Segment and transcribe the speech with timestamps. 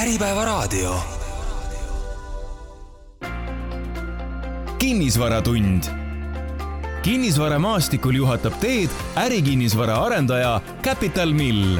[0.00, 0.94] Äripäevaraadio.
[4.78, 5.82] kinnisvaratund.
[7.02, 11.78] kinnisvaramaastikul juhatab teed ärikinnisvara arendaja Capital Mill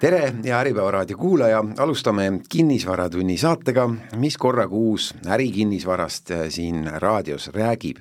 [0.00, 7.96] tere ja Äripäeva raadio kuulaja, alustame Kinnisvaratunni saatega, mis korra kuus ärikinnisvarast siin raadios räägib.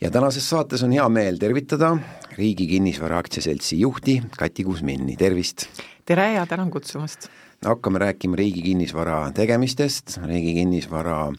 [0.00, 1.96] ja tänases saates on hea meel tervitada
[2.38, 5.66] Riigi Kinnisvara Aktsiaseltsi juhti Kati Kusminni, tervist!
[6.06, 7.28] Tere ja tänan kutsumast!
[7.62, 11.32] hakkame rääkima riigi kinnisvara tegemistest, riigi kinnisvara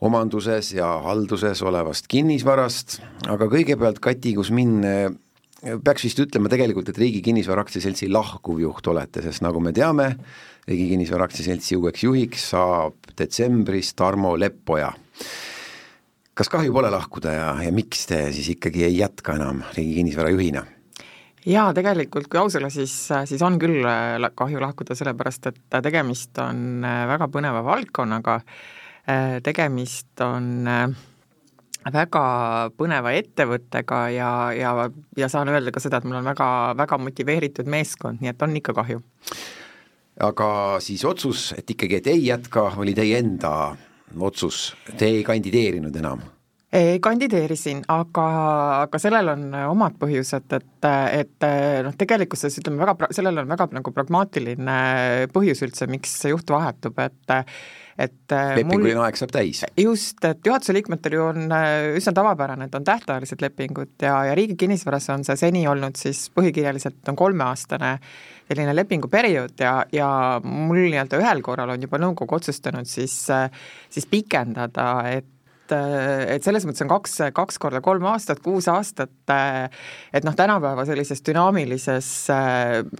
[0.00, 2.96] omanduses ja halduses olevast kinnisvarast,
[3.28, 4.80] aga kõigepealt Kati Kusmin,
[5.84, 10.08] peaks vist ütlema tegelikult, et Riigi Kinnisvara Aktsiaseltsi lahkuv juht olete, sest nagu me teame,
[10.66, 14.90] Riigi Kinnisvara Aktsiaseltsi uueks juhiks saab detsembris Tarmo Leppoja.
[16.34, 20.32] kas kahju pole lahkuda ja, ja miks te siis ikkagi ei jätka enam Riigi Kinnisvara
[20.32, 20.64] juhina?
[21.46, 22.94] Jaa, tegelikult kui aus olla, siis,
[23.28, 23.86] siis on küll
[24.34, 28.40] kahju lahkuda, sellepärast et tegemist on väga põneva valdkonnaga,
[29.42, 30.66] tegemist on
[31.90, 32.24] väga
[32.78, 34.74] põneva ettevõttega ja, ja,
[35.18, 38.54] ja saan öelda ka seda, et mul on väga, väga motiveeritud meeskond, nii et on
[38.60, 39.02] ikka kahju.
[40.22, 43.74] aga siis otsus, et ikkagi, et ei jätka, oli teie enda
[44.20, 46.22] otsus, te ei kandideerinud enam?
[47.04, 48.26] Kandideerisin, aga,
[48.86, 51.46] aga sellel on omad põhjused, et, et
[51.84, 54.78] noh, tegelikkuses ütleme väga, sellel on väga nagu pragmaatiline
[55.34, 57.38] põhjus üldse, miks see juht vahetub, et
[58.00, 59.62] et lepinguline mul, aeg saab täis.
[59.78, 61.52] just, et juhatuse liikmetel ju on
[61.98, 66.24] üsna tavapärane, et on tähtajalised lepingud ja, ja Riigi Kinnisvaras on see seni olnud siis
[66.34, 67.92] põhikirjaliselt on kolmeaastane
[68.48, 70.08] selline lepinguperiood ja, ja
[70.44, 73.14] mul nii-öelda ühel korral on juba nõukogu otsustanud siis,
[73.92, 75.28] siis pikendada, et
[75.72, 81.24] et selles mõttes on kaks, kaks korda kolm aastat, kuus aastat, et noh, tänapäeva sellises
[81.26, 82.10] dünaamilises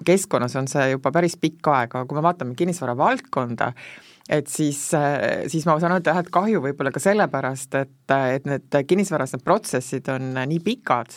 [0.06, 3.72] keskkonnas on see juba päris pikk aeg, aga kui me vaatame kinnisvara valdkonda,
[4.32, 4.80] et siis,
[5.52, 9.44] siis ma saan öelda jah, et kahju võib-olla ka sellepärast, et, et need kinnisvaras need
[9.46, 11.14] protsessid on nii pikad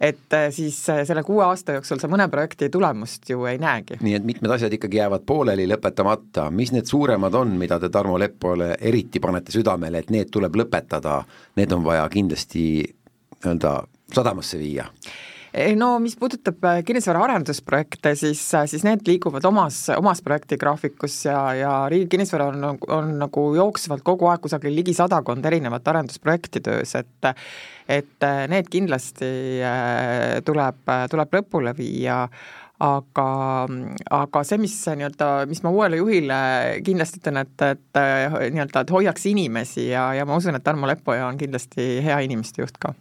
[0.00, 4.00] et äh, siis äh, selle kuue aasta jooksul sa mõne projekti tulemust ju ei näegi.
[4.00, 8.18] nii et mitmed asjad ikkagi jäävad pooleli, lõpetamata, mis need suuremad on, mida te Tarmo
[8.18, 11.20] Leppole eriti panete südamele, et need tuleb lõpetada,
[11.60, 13.74] need on vaja kindlasti nii-öelda
[14.14, 14.88] sadamasse viia?
[15.78, 21.72] No mis puudutab äh, kinnisvara arendusprojekte, siis, siis need liiguvad omas, omas projektigraafikus ja, ja
[21.90, 26.94] Riigi Kinnisvara on, on, on nagu jooksvalt kogu aeg kusagil ligi sadakond erinevat arendusprojekti töös,
[26.98, 27.30] et
[27.90, 29.28] et äh, need kindlasti
[29.66, 32.22] äh, tuleb, tuleb lõpule viia,
[32.80, 33.26] aga,
[34.14, 36.40] aga see, mis nii-öelda, mis ma uuele juhile
[36.86, 40.88] kindlasti ütlen, et, et äh, nii-öelda, et hoiaks inimesi ja, ja ma usun, et Tarmo
[40.90, 42.94] Leppoja on kindlasti hea inimeste juht ka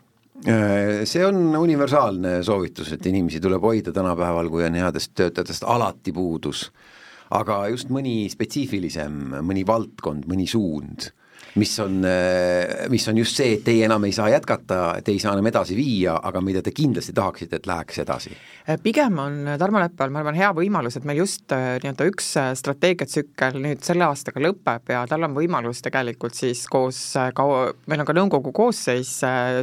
[0.43, 6.69] see on universaalne soovitus, et inimesi tuleb hoida tänapäeval, kui on headest töötajatest alati puudus.
[7.29, 11.11] aga just mõni spetsiifilisem, mõni valdkond, mõni suund
[11.55, 15.19] mis on, äh, mis on just see, et teie enam ei saa jätkata, te ei
[15.21, 18.35] saa enam edasi viia, aga mida te kindlasti tahaksite, et läheks edasi?
[18.69, 22.31] Äh, pigem on Tarmo Leppal, ma arvan, hea võimalus, et meil just äh, nii-öelda üks
[22.61, 27.01] strateegiatsükkel nüüd selle aastaga lõpeb ja tal on võimalus tegelikult siis koos
[27.35, 27.47] ka,
[27.89, 29.17] meil on ka nõukogu koosseis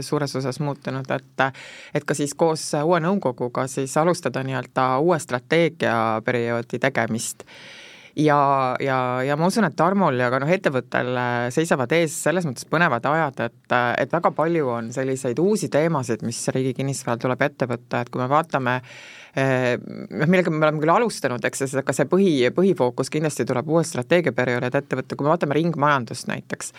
[0.06, 1.46] suures osas muutunud, et
[1.94, 7.46] et ka siis koos uue nõukoguga siis alustada nii-öelda uue strateegiaperioodi tegemist
[8.16, 12.46] ja, ja, ja ma usun, et Tarmol ja ka noh, ettevõttel äh, seisavad ees selles
[12.48, 17.20] mõttes põnevad ajad, et, äh, et väga palju on selliseid uusi teemasid, mis Riigi Kinnisvaral
[17.22, 18.80] tuleb ette võtta, et kui me vaatame
[19.36, 24.78] noh, millega me oleme küll alustanud, eks aga see põhi, põhifookus kindlasti tuleb uues strateegiaperioodil
[24.80, 26.72] ette võtta, kui me vaatame ringmajandust näiteks,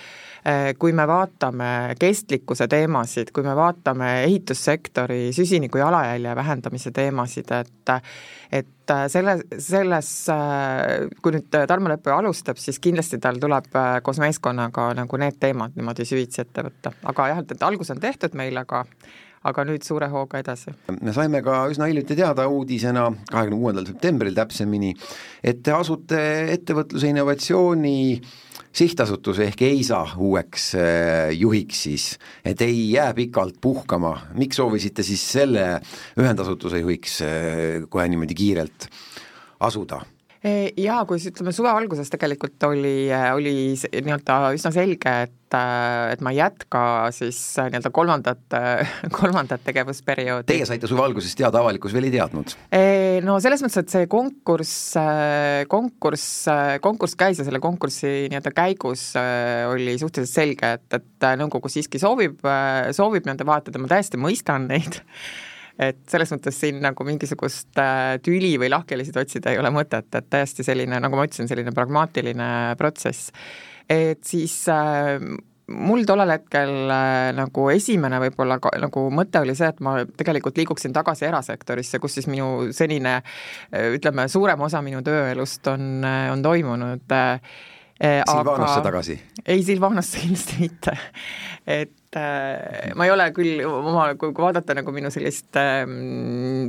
[0.82, 1.70] kui me vaatame
[2.02, 7.94] kestlikkuse teemasid, kui me vaatame ehitussektori süsiniku jalajälje vähendamise teemasid, et
[8.52, 14.22] et selle, selles, äh, kui nüüd Tarmo Leppoja alustab, siis kindlasti tal tuleb äh, koos
[14.24, 18.56] meeskonnaga nagu need teemad niimoodi süvitsi ette võtta, aga jah, et algus on tehtud meil,
[18.62, 18.86] aga
[19.48, 20.74] aga nüüd suure hooga edasi.
[21.02, 24.94] me saime ka üsna hiljuti teada uudisena, kahekümne kuuendal septembril täpsemini,
[25.44, 26.20] et te asute
[26.56, 27.98] ettevõtluse innovatsiooni
[28.78, 32.10] sihtasutuse ehk EISA uueks äh, juhiks siis,
[32.46, 35.70] et ei jää pikalt puhkama, miks soovisite siis selle
[36.20, 38.92] ühendasutuse juhiks äh, kohe niimoodi kiirelt
[39.60, 40.04] asuda?
[40.78, 46.42] Jaa, kui ütleme, suve alguses tegelikult oli, oli nii-öelda üsna selge, et et ma ei
[46.42, 46.80] jätka
[47.16, 48.56] siis nii-öelda kolmandat,
[49.18, 50.50] kolmandat tegevusperioodi.
[50.50, 52.52] Teie saite suve alguses teada, avalikkus veel ei teadnud?
[53.24, 54.98] No selles mõttes, et see konkurss,
[55.72, 56.50] konkurss,
[56.84, 59.10] konkurss käis ja selle konkursi nii-öelda käigus
[59.72, 62.44] oli suhteliselt selge, et, et nõukogu siiski soovib,
[62.96, 65.00] soovib nii-öelda vahetada, ma täiesti mõistan neid
[65.80, 70.30] et selles mõttes siin nagu mingisugust äh, tüli või lahkhelisid otsida ei ole mõtet, et
[70.30, 73.32] täiesti selline, nagu ma ütlesin, selline pragmaatiline protsess.
[73.90, 75.22] et siis äh,
[75.68, 80.96] mul tollel hetkel äh, nagu esimene võib-olla nagu mõte oli see, et ma tegelikult liiguksin
[80.96, 87.18] tagasi erasektorisse, kus siis minu senine äh, ütleme, suurem osa minu tööelust on, on toimunud
[88.00, 89.22] Silvanosse tagasi?
[89.46, 90.98] ei, Silvanosse kindlasti mitte.
[91.68, 95.84] et äh, ma ei ole küll oma, kui vaadata nagu minu sellist äh,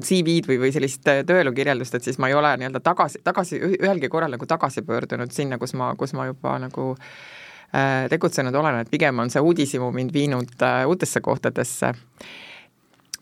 [0.04, 4.32] CV-d või, või sellist tööelukirjeldust, et siis ma ei ole nii-öelda tagasi, tagasi, ühelgi korral
[4.34, 9.24] nagu tagasi pöördunud sinna, kus ma, kus ma juba nagu äh, tegutsenud olen, et pigem
[9.24, 11.92] on see uudishimu mind viinud äh, uutesse kohtadesse.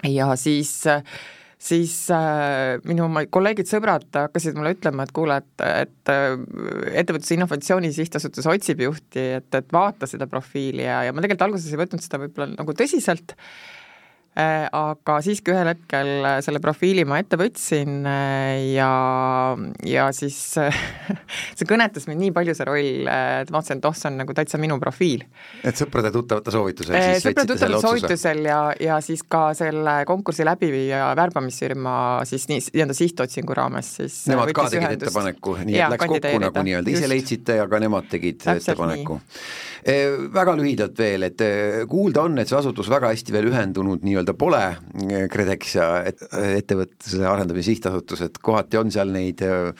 [0.06, 1.02] ja siis äh,
[1.56, 6.34] siis äh, minu kolleegid-sõbrad hakkasid mulle ütlema, et kuule, et, et äh,
[7.02, 11.72] Ettevõtluse Innovatsiooni Sihtasutus otsib juhti, et, et vaata seda profiili ja, ja ma tegelikult alguses
[11.72, 13.75] ei võtnud seda võib-olla nagu tõsiselt Äh,
[14.36, 18.90] aga siiski ühel hetkel äh, selle profiili ma ette võtsin äh, ja,
[19.88, 20.36] ja siis
[21.56, 24.36] see kõnetas mind nii palju, see roll, et ma mõtlesin, et oh, see on nagu
[24.36, 25.24] täitsa minu profiil.
[25.64, 31.96] et sõprade-tuttavate soovitusel siis sõprade-tuttavate soovitusel ja, ja siis ka selle konkursi läbiviija värbamisfirma
[32.28, 35.08] siis nii, nii-öelda sihtotsingu raames siis Nemad ka tegid ühendust.
[35.08, 39.20] ettepaneku, nii et läks kokku nagu nii-öelda, ise leidsite ja ka nemad tegid Täpselt ettepaneku.
[39.86, 41.42] Väga lühidalt veel, et
[41.86, 44.62] kuulda on, et see asutus väga hästi veel ühendunud nii-öelda pole
[45.30, 49.70] KredEx ja et, ettevõtluse arendamise sihtasutus, et kohati on seal neid äh,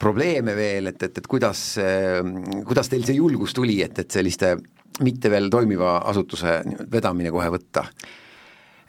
[0.00, 2.20] probleeme veel, et, et, et kuidas, äh,
[2.68, 4.54] kuidas teil see julgus tuli, et, et selliste
[5.04, 6.60] mitte veel toimiva asutuse
[6.92, 7.86] vedamine kohe võtta?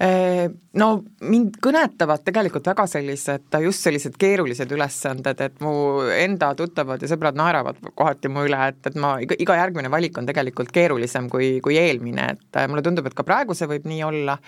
[0.01, 0.47] Äh,
[0.81, 0.87] no
[1.29, 5.73] mind kõnetavad tegelikult väga sellised, just sellised keerulised ülesanded, et mu
[6.15, 10.25] enda tuttavad ja sõbrad naeravad kohati mu üle, et, et ma, iga, järgmine valik on
[10.25, 14.39] tegelikult keerulisem kui, kui eelmine, et mulle tundub, et ka praegu see võib nii olla.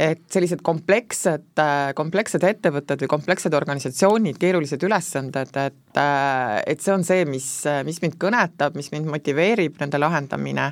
[0.00, 1.60] Et sellised komplekssed,
[1.98, 7.52] komplekssed ettevõtted või komplekssed organisatsioonid, keerulised ülesanded, et et see on see, mis,
[7.84, 10.70] mis mind kõnetab, mis mind motiveerib, nende lahendamine,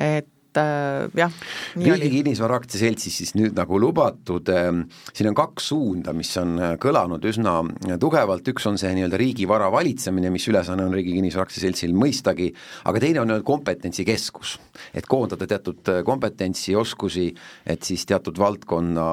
[0.00, 1.30] et et äh, jah,
[1.78, 4.82] Riigi Kinnisvara Aktsiaseltsis siis nüüd nagu lubatud, ähm,
[5.14, 7.60] siin on kaks suunda, mis on äh, kõlanud üsna
[8.02, 12.50] tugevalt, üks on see nii-öelda riigivara valitsemine, mis ülesanne on Riigi Kinnisvara Aktsiaseltsil mõistagi,
[12.90, 14.58] aga teine on kompetentsikeskus.
[14.94, 17.30] et koondada teatud äh, kompetentsi, oskusi,
[17.66, 19.06] et siis teatud valdkonna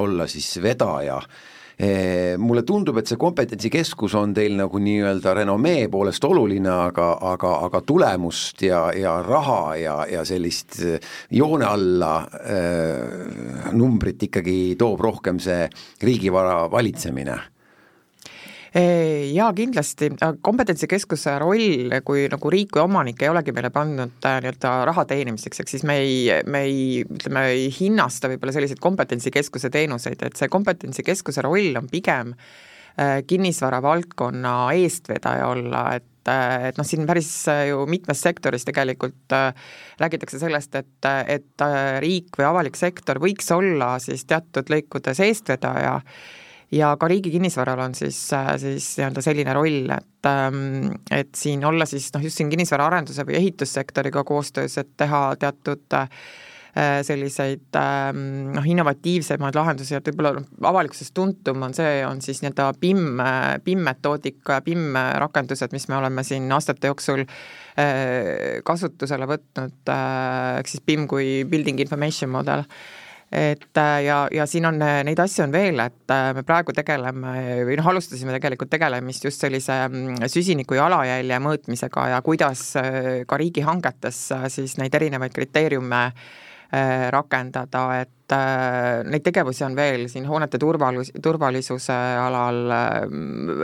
[0.00, 1.20] olla siis vedaja
[2.36, 7.80] mulle tundub, et see kompetentsikeskus on teil nagu nii-öelda renomee poolest oluline, aga, aga, aga
[7.86, 10.98] tulemust ja, ja raha ja, ja sellist eh,
[11.30, 15.64] joone alla äh, numbrit ikkagi toob rohkem see
[16.04, 17.38] riigivara valitsemine
[18.70, 20.12] Jaa, kindlasti,
[20.46, 25.62] kompetentsikeskuse roll, kui nagu riik kui omanik ei olegi meile pandud äh, nii-öelda raha teenimiseks,
[25.62, 30.46] ehk siis me ei, me ei, ütleme, ei hinnasta võib-olla selliseid kompetentsikeskuse teenuseid, et see
[30.52, 37.32] kompetentsikeskuse roll on pigem äh, kinnisvara valdkonna eestvedaja olla, et äh, et noh, siin päris
[37.66, 39.50] ju mitmes sektoris tegelikult äh,
[39.98, 41.66] räägitakse sellest, et, et
[42.06, 45.96] riik või avalik sektor võiks olla siis teatud lõikudes eestvedaja
[46.72, 51.64] ja ka Riigi Kinnisvaral on siis, äh, siis nii-öelda selline roll, et ähm, et siin
[51.66, 56.08] olla siis noh, just siin kinnisvaraarenduse või ehitussektoriga koostöös, et teha teatud äh,
[57.02, 62.70] selliseid ähm, noh, innovatiivsemaid lahendusi, et võib-olla noh, avalikkuses tuntum on see, on siis nii-öelda
[62.80, 63.02] BIM,
[63.66, 71.10] BIM-metoodika ja BIM-rakendused, mis me oleme siin aastate jooksul äh, kasutusele võtnud, ehk siis BIM
[71.10, 72.68] kui Building Information Model
[73.32, 76.74] et äh, ja, ja siin on, äh, neid asju on veel, et äh, me praegu
[76.74, 83.38] tegeleme või noh, alustasime tegelikult tegelemist just sellise mm, süsiniku jalajälje mõõtmisega ja kuidas ka
[83.38, 86.04] riigihangetes siis neid erinevaid kriteeriume
[87.10, 88.34] rakendada, et
[89.10, 92.60] neid tegevusi on veel siin hoonete turvalus, turvalisuse alal,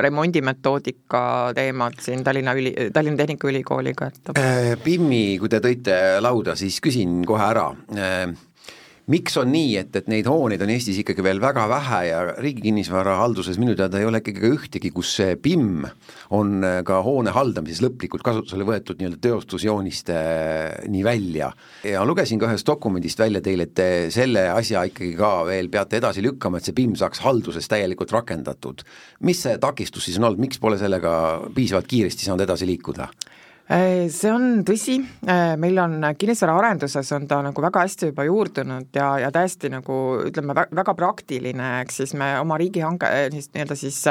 [0.02, 1.20] remondimetoodika
[1.54, 7.46] teemad siin Tallinna üli, Tallinna Tehnikaülikooliga, et BIM-i, kui te tõite lauda, siis küsin kohe
[7.46, 7.68] ära
[9.12, 12.64] miks on nii, et, et neid hooneid on Eestis ikkagi veel väga vähe ja Riigi
[12.64, 15.84] Kinnisvara halduses minu teada ei ole ikkagi ka ühtegi, kus see BIM
[16.34, 21.52] on äh, ka hoone haldamises lõplikult kasutusele võetud nii-öelda teostusjoonisteni välja.
[21.86, 26.00] ja lugesin ka ühest dokumendist välja teile, et te selle asja ikkagi ka veel peate
[26.02, 28.82] edasi lükkama, et see BIM saaks halduses täielikult rakendatud.
[29.20, 31.12] mis see takistus siis on olnud, miks pole sellega
[31.54, 33.10] piisavalt kiiresti saanud edasi liikuda?
[33.66, 35.00] See on tõsi,
[35.58, 39.96] meil on kinnisvaraarenduses on ta nagu väga hästi juba juurdunud ja, ja täiesti nagu
[40.28, 44.04] ütleme, väga praktiline, ehk siis me oma riigihange, nii-öelda siis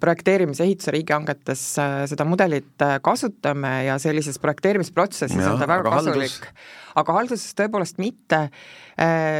[0.00, 1.62] projekteerimise, ehituse riigihangetes
[2.10, 6.50] seda mudelit kasutame ja sellises projekteerimisprotsessis ja, on ta väga kasulik.
[6.98, 8.40] aga halduses tõepoolest mitte,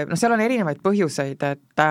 [0.07, 1.85] noh, seal on erinevaid põhjuseid, et,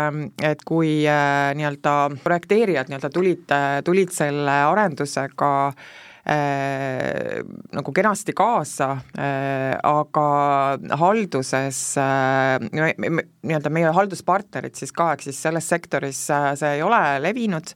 [0.53, 3.55] et kui nii-öelda projekteerijad nii-öelda tulid,
[3.91, 8.89] tulid selle arendusega Äh, nagu kenasti kaasa
[9.19, 10.27] äh,, aga
[11.01, 17.01] halduses äh, nii-öelda meie halduspartnerid siis ka, ehk siis selles sektoris äh, see ei ole
[17.23, 17.73] levinud.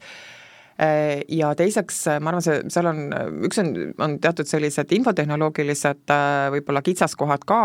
[0.79, 3.01] Äh, ja teiseks, ma arvan, see, seal on,
[3.49, 7.61] üks on, on teatud sellised infotehnoloogilised äh, võib-olla kitsaskohad ka,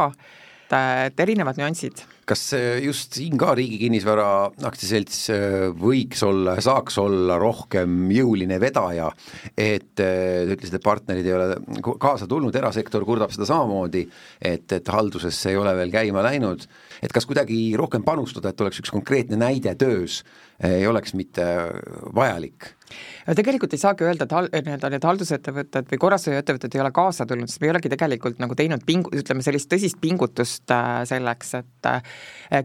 [0.72, 2.42] et erinevad nüansid kas
[2.82, 4.26] just siin ka Riigi Kinnisvara
[4.68, 9.08] Aktsiaselts äh, võiks olla, saaks olla rohkem jõuline vedaja,
[9.56, 11.48] et äh, te ütlesite, et partnerid ei ole
[12.00, 14.04] kaasa tulnud, erasektor kurdab seda samamoodi,
[14.38, 16.66] et, et haldusesse ei ole veel käima läinud,
[17.02, 20.22] et kas kuidagi rohkem panustada, et oleks üks konkreetne näide töös,
[20.62, 21.46] ei oleks mitte
[22.14, 22.72] vajalik?
[23.36, 27.50] Tegelikult ei saagi öelda, et hal-, nii-öelda need haldusettevõtted või korrashoiuettevõtted ei ole kaasa tulnud,
[27.50, 31.90] sest me ei olegi tegelikult nagu teinud ping-, ütleme sellist tõsist pingutust äh, selleks, et
[31.90, 32.02] äh,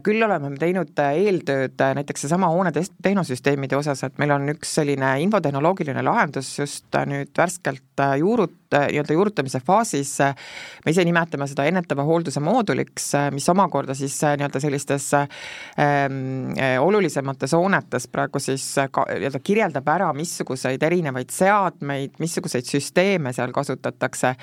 [0.04, 4.74] küll oleme me teinud äh, eeltööd näiteks seesama hoone tehnosüsteemide osas, et meil on üks
[4.80, 10.18] selline infotehnoloogiline lahendus just nüüd värskelt juurut-, nii-öelda juurutamise faasis,
[10.84, 18.08] me ise nimetame seda ennetava hoolduse mooduliks, mis omakorda siis nii-öelda sellistes ähm, olulisemates hoonetes
[18.12, 24.34] praegu siis ka nii-öelda kirjeldab ära, missuguseid erinevaid seadmeid, missuguseid süsteeme seal kasutatakse,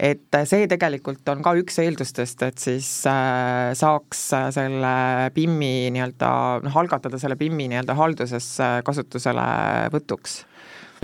[0.00, 4.94] et see tegelikult on ka üks eeldustest, et siis äh, saaks selle
[5.36, 6.30] PIM-i nii-öelda
[6.64, 8.54] noh, algatada selle PIM-i nii-öelda halduses
[8.86, 10.40] kasutuselevõtuks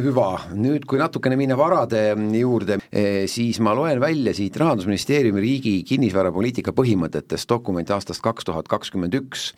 [0.03, 5.75] hüva, nüüd kui natukene minna varade juurde, eh, siis ma loen välja siit Rahandusministeeriumi riigi
[5.89, 9.55] kinnisvarapoliitika põhimõtetest dokument aastast kaks tuhat kakskümmend üks.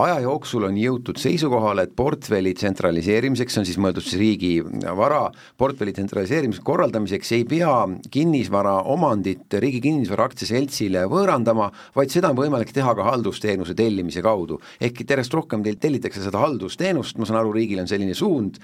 [0.00, 4.52] Aja jooksul on jõutud seisukohale, et portfelli tsentraliseerimiseks, see on siis mõeldud siis riigi
[4.96, 5.26] vara,
[5.60, 7.74] portfelli tsentraliseerimise korraldamiseks ei pea
[8.12, 14.60] kinnisvara omandit Riigi Kinnisvara Aktsiaseltsile võõrandama, vaid seda on võimalik teha ka haldusteenuse tellimise kaudu.
[14.80, 18.58] ehk järjest rohkem teil tellitakse seda haldusteenust, ma saan aru, riigil on selline suund,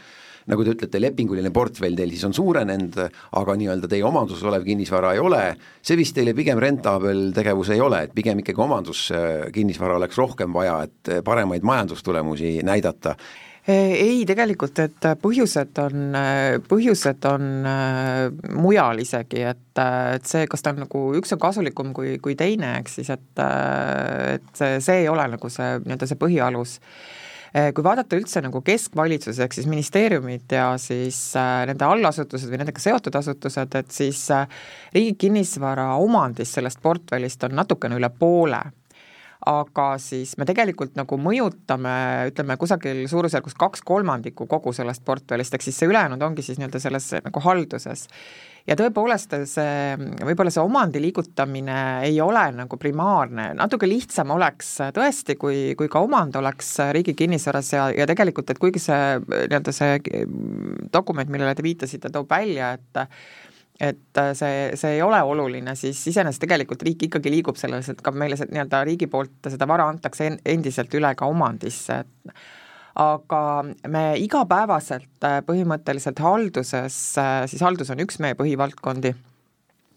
[0.48, 3.00] nagu te ütlete, lepinguline portfell teil siis on suurenenud,
[3.40, 5.42] aga nii-öelda teie omanduses olev kinnisvara ei ole,
[5.84, 10.80] see vist teile pigem rentaabel tegevus ei ole, et pigem ikkagi omanduskinnisvara oleks rohkem vaja,
[10.88, 13.16] et paremaid majandustulemusi näidata.
[13.68, 16.14] Ei, tegelikult, et põhjused on,
[16.70, 18.22] põhjused on äh,
[18.56, 19.80] mujal isegi, et,
[20.14, 23.44] et see, kas ta on nagu, üks on kasulikum kui, kui teine, eks siis, et
[23.44, 26.78] äh, et see, see ei ole nagu see nii-öelda see põhialus
[27.74, 32.82] kui vaadata üldse nagu keskvalitsus, ehk siis ministeeriumid ja siis äh, nende allasutused või nendega
[32.82, 34.48] seotud asutused, et siis äh,
[34.94, 38.62] riigi kinnisvara omandis sellest portfellist on natukene üle poole
[39.48, 41.94] aga siis me tegelikult nagu mõjutame,
[42.28, 46.82] ütleme kusagil suurusjärgus kaks kolmandikku kogu sellest portfellist, ehk siis see ülejäänud ongi siis nii-öelda
[46.82, 48.06] selles nagu halduses.
[48.68, 49.96] Ja tõepoolest see,
[50.28, 56.02] võib-olla see omandi liigutamine ei ole nagu primaarne, natuke lihtsam oleks tõesti, kui, kui ka
[56.04, 60.24] omand oleks riigi kinnisvaras ja, ja tegelikult, et kuigi see nii-öelda see
[60.92, 63.06] dokument, millele te viitasite, toob välja, et
[63.80, 68.10] et see, see ei ole oluline, siis iseenesest tegelikult riik ikkagi liigub selles, et ka
[68.10, 72.32] meile see nii-öelda riigi poolt seda vara antakse endiselt üle ka omandisse, et
[72.98, 73.42] aga
[73.86, 79.27] me igapäevaselt äh, põhimõtteliselt halduses, äh, siis haldus on üks meie põhivaldkondi, äh,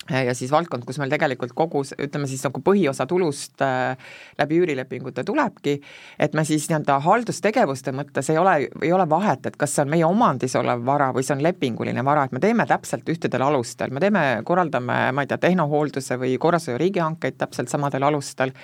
[0.09, 3.97] ja siis valdkond, kus meil tegelikult kogu, ütleme siis nagu põhiosa tulust äh,
[4.39, 5.77] läbi üürilepingute tulebki,
[6.19, 9.93] et me siis nii-öelda haldustegevuste mõttes ei ole, ei ole vahet, et kas see on
[9.93, 13.93] meie omandis olev vara või see on lepinguline vara, et me teeme täpselt ühtedel alustel,
[13.93, 18.55] me teeme, korraldame, ma ei tea, tehnohoolduse või korrashoiu riigihankeid täpselt samadel alustel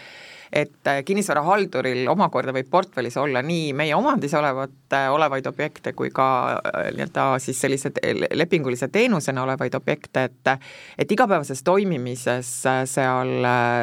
[0.51, 6.12] et äh, kinnisvarahalduril omakorda võib portfellis olla nii meie omandis olevat, äh, olevaid objekte kui
[6.13, 6.27] ka
[6.58, 7.92] äh, nii-öelda siis sellise
[8.34, 10.54] lepingulise teenusena olevaid objekte, et
[10.98, 12.50] et igapäevases toimimises
[12.88, 13.34] seal,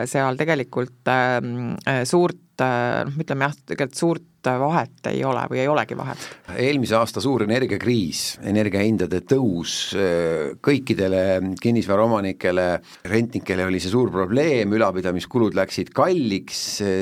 [0.09, 1.75] seal tegelikult ähm,
[2.09, 6.20] suurt noh, ütleme jah, tegelikult suurt vahet ei ole või ei olegi vahet?
[6.61, 9.94] eelmise aasta suur energiakriis, energiahindade tõus,
[10.64, 12.66] kõikidele kinnisvaraomanikele,
[13.11, 16.61] rentnikele oli see suur probleem, ülalpidamiskulud läksid kalliks,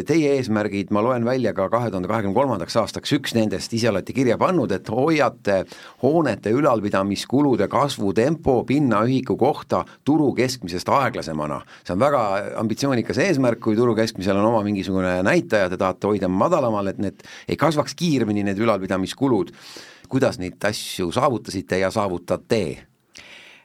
[0.09, 4.15] teie eesmärgid, ma loen välja ka kahe tuhande kahekümne kolmandaks aastaks, üks nendest ise olete
[4.17, 5.63] kirja pannud, et hoiate
[6.05, 11.63] hoonete ülalpidamiskulude kasvutempo pinnaühiku kohta turu keskmisest aeglasemana.
[11.83, 12.23] see on väga
[12.63, 17.27] ambitsioonikas eesmärk, kui turu keskmisel on oma mingisugune näitaja, te tahate hoida madalamal, et need
[17.49, 19.53] ei kasvaks kiiremini, need ülalpidamiskulud.
[20.13, 22.63] kuidas neid asju saavutasite ja saavutate?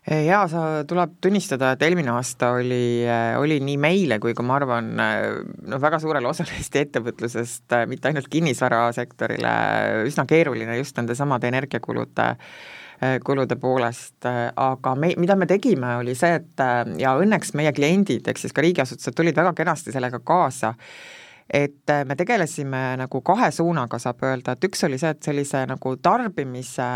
[0.07, 3.03] jaa, sa, tuleb tunnistada, et eelmine aasta oli,
[3.39, 8.31] oli nii meile kui ka ma arvan, no väga suurele osale Eesti ettevõtlusest, mitte ainult
[8.31, 9.53] kinnisvarasektorile,
[10.07, 12.33] üsna keeruline just nende samade energiakulude
[13.23, 16.63] kulude poolest, aga me, mida me tegime, oli see, et
[16.97, 20.73] ja õnneks meie kliendid, ehk siis ka riigiasutused tulid väga kenasti sellega kaasa,
[21.49, 25.61] et äh, me tegelesime nagu kahe suunaga, saab öelda, et üks oli see, et sellise
[25.69, 26.87] nagu tarbimise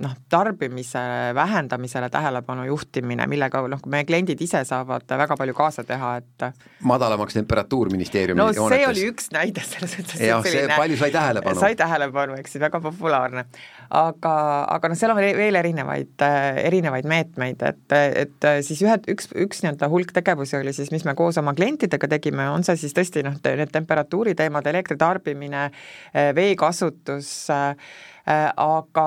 [0.00, 1.02] noh, tarbimise
[1.36, 6.46] vähendamisele tähelepanu juhtimine, millega noh, meie kliendid ise saavad väga palju kaasa teha, et
[6.88, 8.88] madalamaks temperatuur ministeeriumi no see hoonetes.
[8.94, 10.24] oli üks näide selles mõttes.
[10.24, 11.60] jah, see palju sai tähelepanu.
[11.60, 13.44] sai tähelepanu, eks ju, väga populaarne.
[13.92, 14.34] Aga,
[14.72, 16.24] aga noh, seal on veel erinevaid,
[16.64, 21.14] erinevaid meetmeid, et, et siis ühed, üks, üks nii-öelda hulk tegevusi oli siis, mis me
[21.18, 25.66] koos oma klientidega tegime, on see siis tõesti noh, need temperatuuri teemad, elektritarbimine,
[26.14, 27.92] eh, veekasutus, eh,
[28.62, 29.06] aga,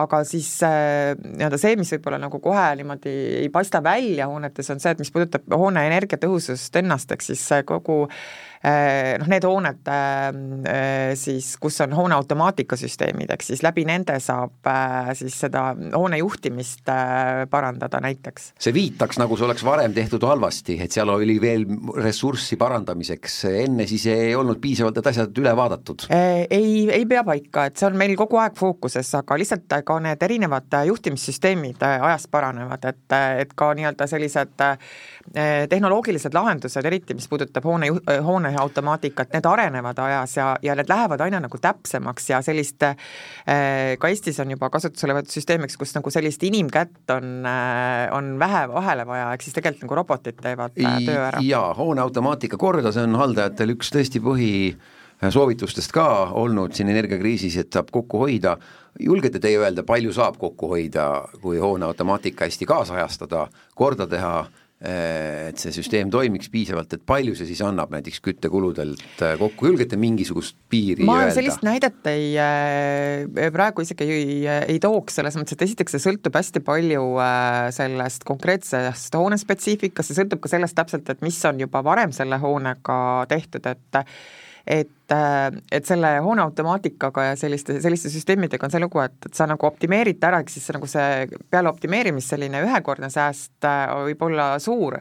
[0.00, 3.14] aga siis nii-öelda see, mis võib-olla nagu kohe niimoodi
[3.44, 8.06] ei paista välja hoonetes, on see, et mis puudutab hoone energiatõhusust ennast, ehk siis kogu
[8.06, 14.66] Äh, noh, need hooned äh, siis, kus on hoone automaatikasüsteemid, ehk siis läbi nende saab
[14.70, 16.86] äh, siis seda hoone juhtimist
[17.50, 18.52] parandada näiteks.
[18.60, 21.66] see viitaks, nagu see oleks varem tehtud halvasti, et seal oli veel
[22.02, 26.06] ressurssi parandamiseks, enne siis ei olnud piisavalt need asjad üle vaadatud?
[26.10, 30.22] Ei, ei pea paika, et see on meil kogu aeg fookuses, aga lihtsalt ka need
[30.22, 34.66] erinevad juhtimissüsteemid ajas paranevad, et, et ka nii-öelda sellised
[35.68, 37.88] tehnoloogilised lahendused, eriti mis puudutab hoone,
[38.24, 42.96] hoone automaatikat, need arenevad ajas ja, ja need lähevad aina nagu täpsemaks ja sellist äh,
[43.98, 48.66] ka Eestis on juba kasutusele võetud süsteemiks, kus nagu sellist inimkätt on, äh, on vähe
[48.72, 51.42] vahele vaja, ehk siis tegelikult nagu robotid teevad äh, töö ära.
[51.44, 54.52] jaa, hoone automaatika korda, see on haldajatel üks tõesti põhi
[55.16, 56.06] soovitustest ka
[56.36, 58.58] olnud siin energiakriisis, et saab kokku hoida,
[59.00, 61.08] julgete teie öelda, palju saab kokku hoida,
[61.42, 67.32] kui hoone automaatika hästi kaasajastada, korda teha Eh, et see süsteem toimiks piisavalt, et palju
[67.38, 71.32] see siis annab näiteks küttekuludelt eh, kokku, julgete mingisugust piiri ma öelda?
[71.38, 76.36] sellist näidet ei, eh, praegu isegi ei, ei tooks, selles mõttes, et esiteks see sõltub
[76.36, 77.06] hästi palju
[77.72, 82.36] sellest konkreetsest hoone spetsiifikast, see sõltub ka sellest täpselt, et mis on juba varem selle
[82.42, 82.98] hoonega
[83.32, 84.04] tehtud, et
[84.66, 89.38] et, äh, et selle hoone automaatikaga ja selliste, selliste süsteemidega on see lugu, et, et
[89.38, 94.26] sa nagu optimeerid ära, ehk siis nagu see peale optimeerimist selline ühekordne sääst äh, võib
[94.26, 94.98] olla suur,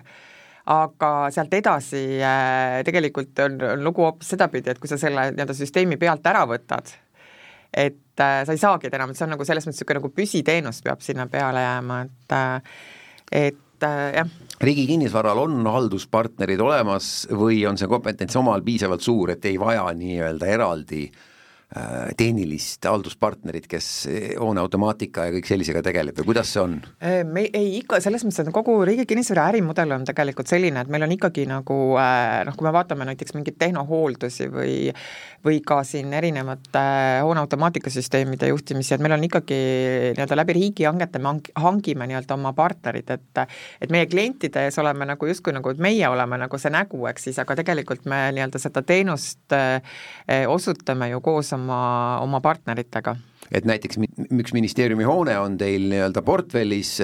[0.75, 5.57] aga sealt edasi äh, tegelikult on, on lugu hoopis sedapidi, et kui sa selle nii-öelda
[5.57, 6.93] süsteemi pealt ära võtad,
[7.73, 11.01] et sa ei saagi enam, et see on nagu selles mõttes niisugune nagu püsiteenus peab
[11.03, 12.37] sinna peale jääma, et
[13.35, 13.64] et
[14.15, 19.57] jah riigi kinnisvaral on halduspartnerid olemas või on see kompetents omal piisavalt suur, et ei
[19.59, 21.23] vaja nii-öelda eraldi äh,
[21.75, 23.85] Äh, tehnilist halduspartnerit, kes
[24.37, 26.75] hoone automaatika ja kõik sellisega tegeleb või kuidas see on?
[27.01, 30.93] Äh, me ei ikka, selles mõttes, et kogu Riigi Kinnisvara ärimudel on tegelikult selline, et
[30.93, 34.75] meil on ikkagi nagu äh, noh, kui me vaatame näiteks mingeid tehnohooldusi või
[35.45, 36.81] või ka siin erinevate
[37.23, 39.59] hoone automaatikasüsteemide juhtimisi, et meil on ikkagi
[40.15, 43.43] nii-öelda läbi riigihangete me hangime nii-öelda oma partnerid, et
[43.81, 47.39] et meie klientide ees oleme nagu justkui nagu, meie oleme nagu see nägu, eks siis,
[47.43, 49.55] aga tegelikult me nii-öelda seda teenust
[50.47, 51.79] osutame ju koos oma,
[52.23, 53.15] oma partneritega
[53.51, 53.99] et näiteks
[54.39, 56.95] üks ministeeriumi hoone on teil nii-öelda portfellis,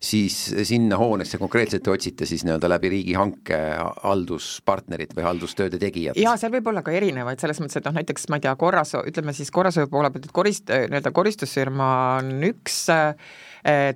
[0.00, 0.36] siis
[0.68, 3.58] sinna hoonesse konkreetselt te otsite siis nii-öelda läbi riigihanke
[4.04, 6.18] halduspartnerit või haldustööde tegijat?
[6.20, 8.94] jaa, seal võib olla ka erinevaid, selles mõttes, et noh, näiteks ma ei tea, korras,
[9.02, 13.14] ütleme siis korrashoiu poole pealt, et korist-, nii-öelda koristusfirma on üks äh,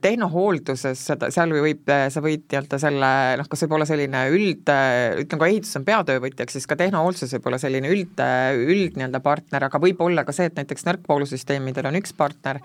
[0.03, 4.65] tehnohoolduses seda, seal võib, eh, sa võid nii-öelda selle noh, kas võib olla selline üld,
[4.73, 8.25] eh, ütleme, kui ehitus on peatöövõtja, siis ka tehnohoolduses võib olla selline üld,
[8.67, 12.63] üld nii-öelda partner, aga võib olla ka see, et näiteks nõrkpoolusüsteemidel on üks partner,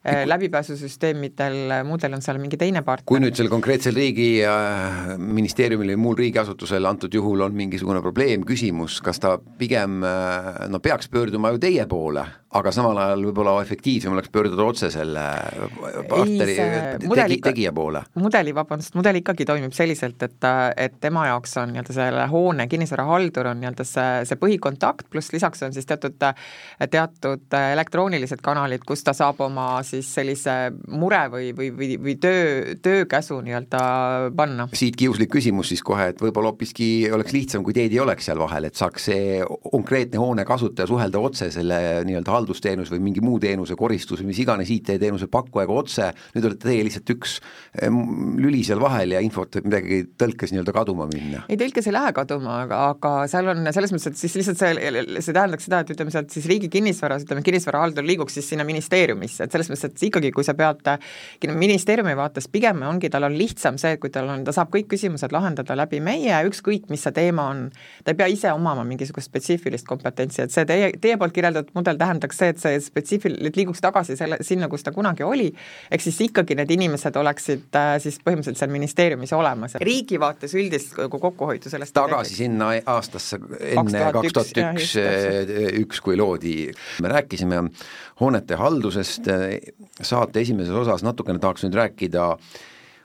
[0.00, 3.04] Äh, läbipääsusüsteemidel, äh, muudel on seal mingi teine partner.
[3.04, 8.46] kui nüüd sellel konkreetsel riigi äh, ministeeriumil või muul riigiasutusel antud juhul on mingisugune probleem,
[8.48, 14.10] küsimus, kas ta pigem no peaks pöörduma ju teie poole, aga samal ajal võib-olla efektiivsem
[14.10, 15.22] oleks pöörduda otse selle
[16.10, 16.56] partneri,
[17.06, 18.02] tegi, tegija poole?
[18.18, 20.46] mudeli, vabandust, mudel ikkagi toimib selliselt, et,
[20.82, 25.62] et tema jaoks on nii-öelda selle hoone kinnisvarahaldur on nii-öelda see, see põhikontakt, pluss lisaks
[25.66, 26.18] on siis teatud,
[26.90, 30.56] teatud elektroonilised kanalid, kus ta saab oma siis sellise
[30.90, 33.84] mure või, või, või, või töö, töökäsu nii-öelda
[34.34, 34.66] panna.
[34.74, 38.42] siit kiuslik küsimus siis kohe, et võib-olla hoopiski oleks lihtsam, kui teid ei oleks seal
[38.42, 39.38] vahel, et saaks see
[39.70, 44.42] konkreetne hoone kasutaja suhelda otse selle nii-öelda haldusteenus või mingi muu teenuse, koristus või mis
[44.42, 47.38] iganes IT-teenuse pakkujaga otse, nüüd olete teie lihtsalt üks
[48.40, 51.44] lüli seal vahel ja infot võib midagi tõlkes nii-öelda kaduma minna?
[51.48, 55.04] ei, tõlkes ei lähe kaduma, aga, aga seal on selles mõttes, et siis lihtsalt see,
[55.20, 59.44] see tähendaks seda, et ütleme sealt siis riigi kinnisvaras, ütleme kinnisvarahaldur liiguks siis sinna ministeeriumisse,
[59.44, 60.82] et selles mõttes, et ikkagi, kui sa pead
[61.60, 65.32] ministeeriumi vaates pigem ongi, tal on lihtsam see, kui tal on, ta saab kõik küsimused
[65.34, 67.66] lahendada läbi meie, ükskõik mis see teema on,
[68.04, 71.98] ta ei pea ise omama mingisugust spetsiifilist kompetentsi, et see teie, teie poolt kirjeldatud mudel
[72.00, 75.48] tähendaks see, et see spetsiifil-, et liiguks tagasi selle, sinna, kus ta kunagi oli,
[75.90, 79.76] ehk siis ikkagi need inimesed oleksid äh, siis põhimõtteliselt seal ministeeriumis olemas.
[79.84, 84.96] riigi vaates üldist kokkuhoidu sellest tagasi sinna aastasse enne kaks tuhat üks,
[85.84, 86.56] üks, kui loodi,
[87.02, 87.62] me rääkisime
[88.20, 89.30] hoonete haldusest,
[90.02, 92.34] saate esimeses osas natukene tahaks nüüd rääkida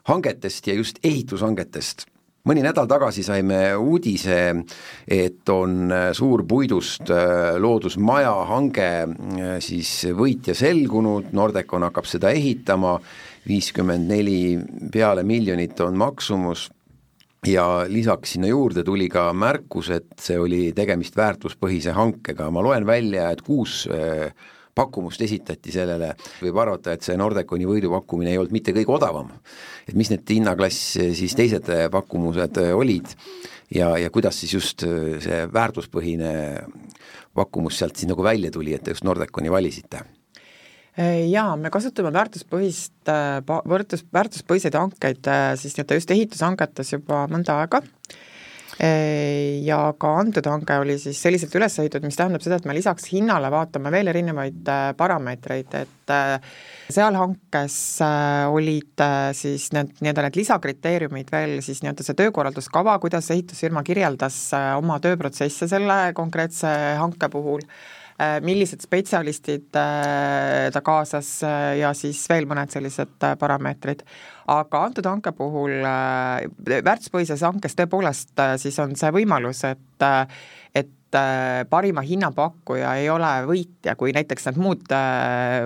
[0.10, 2.06] hangetest ja just ehitushangetest
[2.46, 4.40] mõni nädal tagasi saime uudise,
[5.08, 12.98] et on suur puidust äh, loodusmaja hange äh, siis võitja selgunud, Nordecon hakkab seda ehitama,
[13.46, 14.58] viiskümmend neli
[14.94, 16.70] peale miljonit on maksumus.
[17.46, 22.88] Ja lisaks sinna juurde tuli ka märkus, et see oli tegemist väärtuspõhise hankega, ma loen
[22.90, 24.32] välja, et kuus äh,
[24.76, 26.12] pakkumust esitati sellele,
[26.44, 29.32] võib arvata, et see Nordeconi võidupakkumine ei olnud mitte kõige odavam.
[29.88, 33.16] et mis need hinnaklass siis teised pakkumused olid
[33.72, 36.34] ja, ja kuidas siis just see väärtuspõhine
[37.36, 40.04] pakkumus sealt siis nagu välja tuli, et te just Nordeconi valisite?
[40.96, 43.10] jaa, me kasutame väärtuspõhist,
[43.48, 45.28] võrdlus, väärtuspõhiseid hankeid
[45.60, 47.82] siis nii-öelda just ehitushangetes juba mõnda aega
[48.76, 53.08] ja ka antud hange oli siis selliselt üles ehitatud, mis tähendab seda, et me lisaks
[53.14, 56.50] hinnale vaatame veel erinevaid äh, parameetreid, et äh,
[56.92, 59.06] seal hankes äh, olid
[59.38, 64.40] siis need nii-öelda need lisakriteeriumid veel siis nii-öelda see töökorralduskava, kuidas ehitusfirma kirjeldas
[64.76, 67.64] oma tööprotsesse selle konkreetse hanke puhul
[68.46, 74.06] millised spetsialistid äh, ta kaasas äh, ja siis veel mõned sellised parameetrid.
[74.48, 80.06] aga antud hanke puhul, väärtuspõhises hankes tõepoolest siis on see võimalus, et
[80.76, 81.18] et
[81.70, 84.96] parima hinnapakkuja ei ole võitja, kui näiteks need muud,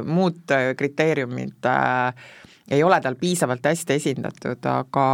[0.05, 2.29] muud kriteeriumid äh,
[2.69, 5.07] ei ole tal piisavalt hästi esindatud, aga,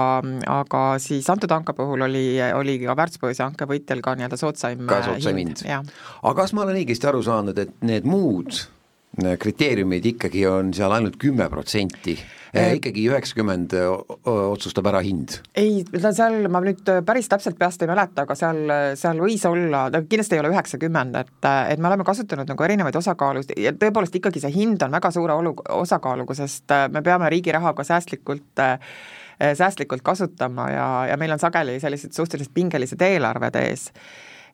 [0.60, 2.26] aga siis antud hanke puhul oli,
[2.58, 5.94] oli ka väärtuspõhise hanke võitjal ka nii-öelda soodsaim ka soodsaim hind, hind..
[6.22, 8.66] aga kas ma olen õigesti aru saanud, et need muud
[9.40, 12.16] kriteeriumid ikkagi on seal ainult kümme protsenti.
[12.56, 15.34] Äh, ikkagi üheksakümmend otsustab ära hind?
[15.60, 18.62] ei, ta seal, ma nüüd päris täpselt peast ei mäleta, aga seal,
[18.96, 22.96] seal võis olla, ta kindlasti ei ole üheksakümmend, et, et me oleme kasutanud nagu erinevaid
[22.96, 23.58] osakaalusid.
[23.60, 27.84] Ja tõepoolest ikkagi see hind on väga suure olu-, osakaaluga, sest me peame riigi rahaga
[27.88, 28.64] säästlikult
[29.36, 33.90] säästlikult kasutama ja, ja meil on sageli sellised suhteliselt pingelised eelarved ees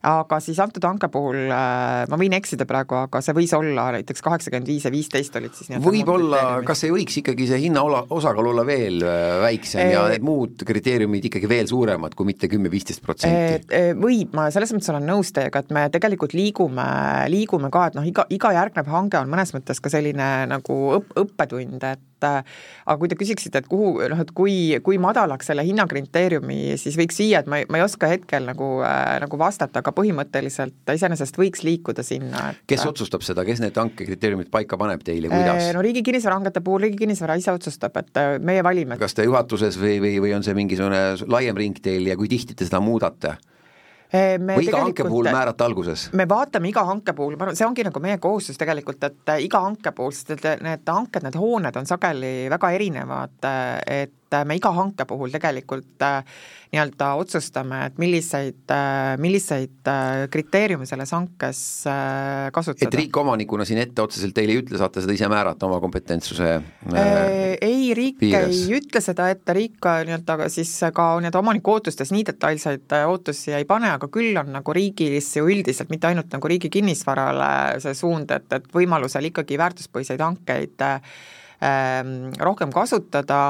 [0.02, 4.24] aga siis antud hanke puhul äh, ma võin eksida praegu, aga see võis olla näiteks
[4.24, 8.50] kaheksakümmend viis ja viisteist olid siis võib-olla, kas ei võiks ikkagi see hinna ola, osakaal
[8.52, 13.04] olla veel äh, väiksem e ja need muud kriteeriumid ikkagi veel suuremad kui mitte kümme-viisteist
[13.04, 13.82] protsenti?
[14.02, 16.86] Võib, ma selles mõttes olen nõus teiega, et me tegelikult liigume,
[17.30, 21.14] liigume ka, et noh, iga, iga järgnev hange on mõnes mõttes ka selline nagu õpp,
[21.22, 24.54] õppetund, et aga kui te küsiksite, et kuhu, noh et kui,
[24.84, 28.70] kui madalaks selle hinnakriteeriumi siis võiks viia, et ma ei, ma ei oska hetkel nagu
[28.86, 33.62] äh,, nagu vastata, aga põhimõtteliselt ta iseenesest võiks liikuda sinna, et kes otsustab seda, kes
[33.64, 35.70] need hankekriteeriumid paika paneb teile, kuidas?
[35.76, 38.98] no Riigi Kinnisvarahangete puhul Riigi Kinnisvara ise otsustab, et äh, meie valime.
[39.00, 42.58] kas te juhatuses või, või, või on see mingisugune laiem ring teil ja kui tihti
[42.58, 43.36] te seda muudate?
[44.12, 46.08] Me või iga hanke puhul määrata alguses?
[46.12, 49.62] me vaatame iga hanke puhul, ma arvan, see ongi nagu meie kohustus tegelikult, et iga
[49.64, 53.38] hanke puhul, sest et need hanked, need hooned on sageli väga erinevad,
[53.88, 56.22] et et me iga hanke puhul tegelikult äh,
[56.72, 61.60] nii-öelda otsustame, et milliseid, äh, milliseid äh, kriteeriume selles hankes
[62.54, 62.88] kasutada.
[62.88, 66.48] et riik omanikuna siin ette otseselt teile ei ütle, saate seda ise määrata oma kompetentsuse
[66.92, 68.62] ei, riik piires.
[68.64, 73.68] ei ütle seda ette, riik nii-öelda siis ka nii-öelda omaniku ootustes nii detailseid ootusi ei
[73.68, 78.32] pane, aga küll on nagu riigis ju üldiselt, mitte ainult nagu riigi kinnisvarale see suund,
[78.32, 80.88] et, et võimalusel ikkagi väärtuspõhiseid hankeid
[81.62, 83.42] ähm, rohkem kasutada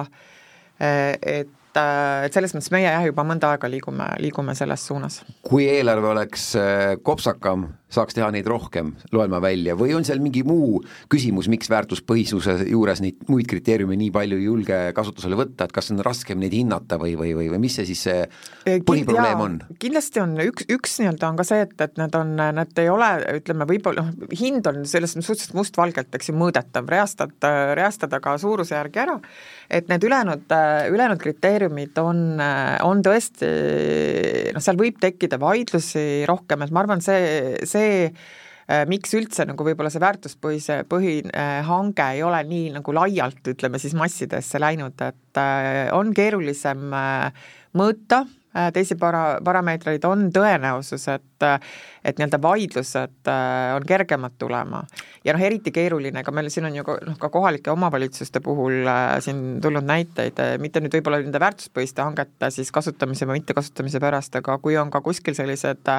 [0.82, 4.84] äh,, Eh, et äh, et selles mõttes meie jah, juba mõnda aega liigume, liigume selles
[4.86, 5.22] suunas.
[5.42, 10.20] kui eelarve oleks äh, kopsakam, saaks teha neid rohkem, loen ma välja, või on seal
[10.20, 10.80] mingi muu
[11.12, 15.90] küsimus, miks väärtuspõhisuse juures neid muid kriteeriume nii palju ei julge kasutusele võtta, et kas
[15.92, 19.58] on raskem neid hinnata või, või, või, või mis see siis see äh, põhiprobleem on?
[19.82, 23.10] kindlasti on üks, üks nii-öelda on ka see, et, et need on, need ei ole,
[23.40, 27.36] ütleme võib-olla noh, hind on selles suhteliselt mustvalgelt, eks ju, mõõdetav, reastad,
[27.76, 29.18] reastada ka suurusjärgi ära
[29.72, 30.52] et need ülejäänud,
[30.90, 31.61] ülejäänud kriteeriumid
[32.02, 32.40] on,
[32.82, 33.48] on tõesti
[34.54, 38.10] noh, seal võib tekkida vaidlusi rohkem, et ma arvan, see, see
[38.88, 43.96] miks üldse nagu võib-olla see väärtuspõhise, põhine hange ei ole nii nagu laialt, ütleme siis
[43.98, 45.42] massidesse läinud, et
[45.92, 46.86] on keerulisem
[47.78, 48.22] mõõta
[48.74, 51.46] teisi para-, parameetreid, on tõenäosus, et
[52.04, 54.82] et nii-öelda vaidlused äh, on kergemad tulema.
[55.24, 58.88] ja noh, eriti keeruline, ega meil siin on ju ka noh, ka kohalike omavalitsuste puhul
[58.90, 64.02] äh, siin tulnud näiteid, äh, mitte nüüd võib-olla nende väärtuspõhiste hangete siis kasutamise või mittekasutamise
[64.02, 65.92] pärast, aga kui on ka kuskil sellised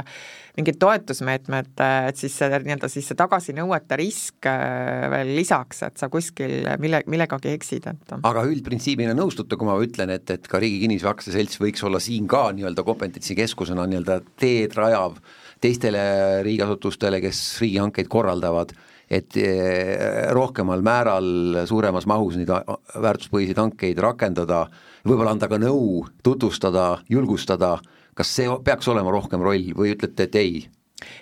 [0.57, 4.49] mingid toetusmeetmed, et siis see nii-öelda siis see tagasinõuete risk
[5.13, 10.13] veel lisaks, et sa kuskil mille, millegagi eksid, et aga üldprintsiibina nõustute, kui ma ütlen,
[10.13, 15.17] et, et ka Riigi Kinnisvara Aktsiaselts võiks olla siin ka nii-öelda kompetentsikeskusena nii-öelda teed rajav
[15.63, 16.03] teistele
[16.43, 18.73] riigiasutustele, kes riigihankeid korraldavad,
[19.13, 24.65] et eh, rohkemal määral, suuremas mahus neid väärtuspõhiseid hankeid rakendada,
[25.07, 27.77] võib-olla anda ka nõu, tutvustada, julgustada,
[28.17, 30.63] kas see peaks olema rohkem roll või ütlete, et ei?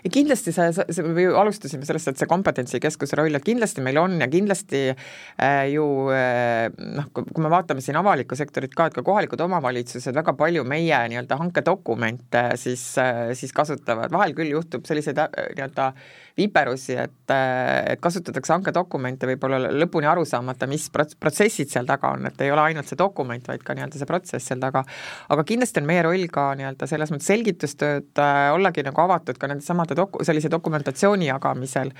[0.03, 3.99] ja kindlasti see, see, me ju alustasime sellest, et see kompetentsikeskuse roll, et kindlasti meil
[4.01, 8.97] on ja kindlasti äh, ju äh, noh, kui me vaatame siin avalikku sektorit ka, et
[8.97, 14.87] ka kohalikud omavalitsused väga palju meie nii-öelda hankedokumente siis äh,, siis kasutavad, vahel küll juhtub
[14.89, 15.91] selliseid äh, nii-öelda
[16.37, 22.13] viperusi, et, äh, et kasutatakse hankedokumente võib-olla lõpuni aru saamata, mis prots-, protsessid seal taga
[22.15, 24.83] on, et ei ole ainult see dokument, vaid ka nii-öelda see protsess seal taga.
[25.29, 29.49] aga kindlasti on meie roll ka nii-öelda selles mõttes selgitustööd äh,, ollagi nagu avatud ka
[29.51, 31.93] nendes samade doku-, sellise dokumentatsiooni jagamisel,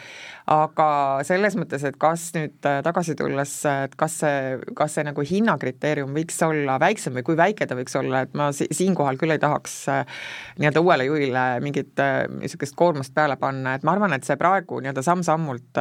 [0.52, 0.90] aga
[1.28, 6.16] selles mõttes, et kas nüüd äh, tagasi tulles, et kas see, kas see nagu hinnakriteerium
[6.16, 9.42] võiks olla väiksem või kui väike ta võiks olla, et ma si-, siinkohal küll ei
[9.42, 10.06] tahaks äh,
[10.60, 14.82] nii-öelda uuele juhile mingit äh, niisugust koormust peale panna, et ma arvan, et see praegu
[14.82, 15.80] nii-öelda samm-sammult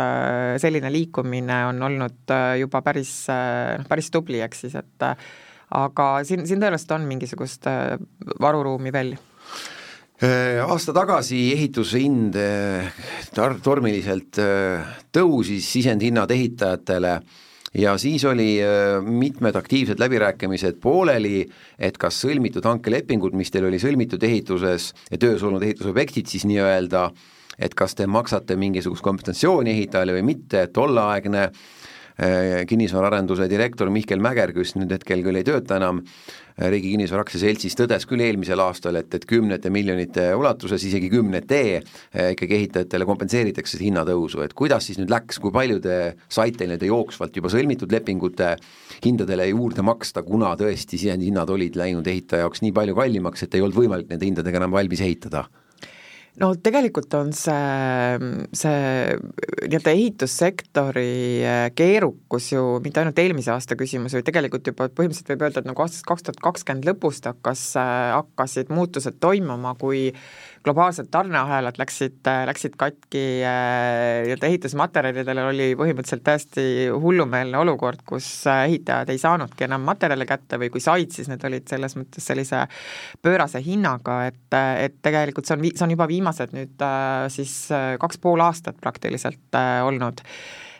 [0.62, 6.62] selline liikumine on olnud juba päris, noh, päris tubli, eks siis, et aga siin, siin
[6.62, 7.68] tõenäoliselt on mingisugust
[8.40, 9.14] varuruumi veel.
[10.20, 12.90] Äh, aasta tagasi ehituse hind äh,
[13.32, 17.14] tar-, tormiliselt äh, tõusis, sisendhinnad ehitajatele
[17.80, 18.58] ja siis oli
[19.06, 21.46] mitmed aktiivsed läbirääkimised pooleli,
[21.78, 27.06] et kas sõlmitud hankelepingud, mis teil oli sõlmitud ehituses ja töös olnud ehitusobjektid siis nii-öelda,
[27.60, 31.50] et kas te maksate mingisugust kompensatsiooni ehitajale või mitte, tolleaegne
[32.68, 36.02] kinnisvaraarenduse direktor Mihkel Mäger, kes nüüd hetkel küll ei tööta enam,
[36.60, 42.32] Riigi Kinnisvara Aktsiaseltsis tõdes küll eelmisel aastal, et, et kümnete miljonite ulatuses, isegi kümnete eh,
[42.34, 45.96] ikkagi ehitajatele kompenseeritakse hinnatõusu, et kuidas siis nüüd läks, kui palju te
[46.28, 48.52] saite nii-öelda jooksvalt juba sõlmitud lepingute
[49.06, 53.64] hindadele juurde maksta, kuna tõesti sisendhinnad olid läinud ehitaja jaoks nii palju kallimaks, et ei
[53.64, 55.46] olnud võimalik nende hindadega enam valmis ehitada?
[56.38, 59.16] No tegelikult on see, see
[59.66, 61.08] nii-öelda ehitussektori
[61.42, 65.70] äh, keerukus ju mitte ainult eelmise aasta küsimus, vaid tegelikult juba põhimõtteliselt võib öelda, et
[65.70, 70.10] nagu aastast kaks tuhat kakskümmend lõpust hakkas, äh, hakkasid muutused toimuma, kui
[70.64, 78.66] globaalsed tarneahelad läksid, läksid katki, äh, nii-öelda ehitusmaterjalidel oli põhimõtteliselt täiesti hullumeelne olukord, kus äh,
[78.68, 82.66] ehitajad ei saanudki enam materjale kätte või kui said, siis need olid selles mõttes sellise
[83.24, 87.54] pöörase hinnaga, et, et tegelikult see on, see on juba viimased nüüd äh, siis
[88.00, 90.22] kaks pool aastat praktiliselt olnud,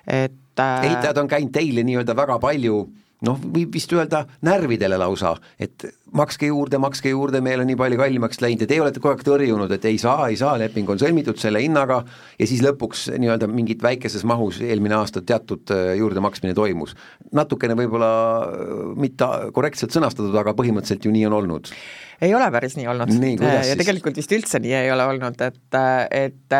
[0.07, 2.85] et ehitajad on käinud teile nii-öelda väga palju
[3.27, 5.85] noh, võib vist öelda närvidele lausa, et
[6.17, 9.25] makske juurde, makske juurde, meil on nii palju kallimaks läinud ja teie olete kogu aeg
[9.27, 12.01] tõrjunud, et ei saa, ei saa, leping on sõlmitud selle hinnaga
[12.41, 16.97] ja siis lõpuks nii-öelda mingit väikeses mahus eelmine aasta teatud äh, juurdemaksmine toimus.
[17.37, 18.13] natukene võib-olla
[18.45, 21.75] äh, mitte korrektselt sõnastatud, aga põhimõtteliselt ju nii on olnud
[22.21, 23.13] ei ole päris nii olnud.
[23.41, 23.79] ja siis?
[23.81, 25.79] tegelikult vist üldse nii ei ole olnud, et,
[26.17, 26.57] et,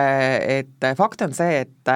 [0.57, 1.93] et fakt on see, et,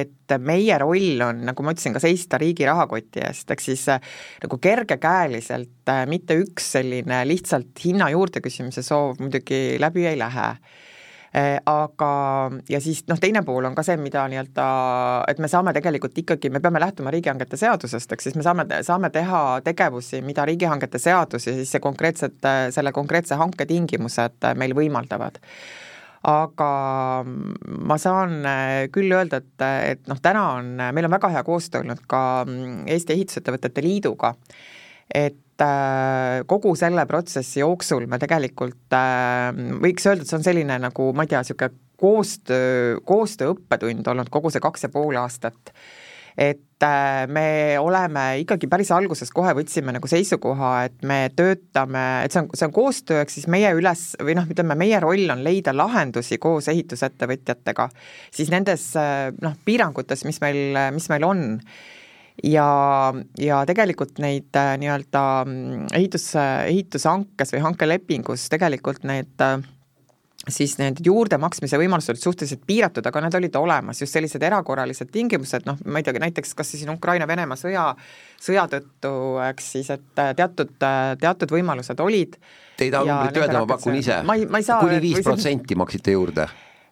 [0.00, 4.60] et meie roll on, nagu ma ütlesin, ka seista riigi rahakoti eest, ehk siis nagu
[4.62, 10.95] kergekäeliselt mitte üks selline lihtsalt hinna juurde küsimise soov muidugi läbi ei lähe Äh,
[11.36, 12.10] aga,
[12.68, 14.66] ja siis noh, teine pool on ka see, mida nii-öelda,
[15.28, 19.10] et me saame tegelikult ikkagi, me peame lähtuma riigihangete seadusest, ehk siis me saame, saame
[19.12, 22.38] teha tegevusi, mida riigihangete seadus ja siis see konkreetset,
[22.72, 25.36] selle konkreetse hanke tingimused meil võimaldavad.
[26.26, 26.70] Aga
[27.26, 28.40] ma saan
[28.94, 32.22] küll öelda, et, et noh, täna on, meil on väga hea koostöö olnud ka
[32.90, 34.32] Eesti Ehitusettevõtete Liiduga,
[35.14, 40.76] et Äh, kogu selle protsessi jooksul me tegelikult äh, võiks öelda, et see on selline
[40.82, 45.72] nagu ma ei tea, niisugune koostöö, koostöö õppetund olnud kogu see kaks ja pool aastat.
[46.36, 47.46] et äh, me
[47.80, 52.68] oleme ikkagi päris alguses kohe võtsime nagu seisukoha, et me töötame, et see on, see
[52.68, 56.68] on koostöö, ehk siis meie üles või noh, ütleme meie roll on leida lahendusi koos
[56.68, 57.88] ehitusettevõtjatega
[58.28, 58.90] siis nendes
[59.40, 61.46] noh, piirangutes, mis meil, mis meil on
[62.44, 62.68] ja,
[63.40, 69.58] ja tegelikult neid äh, nii-öelda mm, ehitus, ehitushankes või hankelepingus tegelikult need äh,
[70.48, 75.66] siis need juurdemaksmise võimalused olid suhteliselt piiratud, aga nad olid olemas, just sellised erakorralised tingimused,
[75.66, 77.88] noh, ma ei tea, näiteks kas siis Ukraina-Venemaa sõja,
[78.42, 79.14] sõja tõttu,
[79.48, 80.76] eks siis, et teatud,
[81.20, 82.38] teatud võimalused olid.
[82.76, 84.20] Te ei taha numbrit öelda, ma pakun ise.
[84.84, 86.46] kuni viis protsenti maksite juurde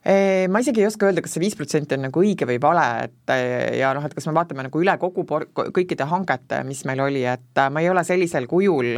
[0.05, 3.33] ma isegi ei oska öelda, kas see viis protsenti on nagu õige või vale, et
[3.79, 7.23] ja noh, et kas me vaatame nagu üle kogu por-, kõikide hangete, mis meil oli,
[7.25, 8.93] et ma ei ole sellisel kujul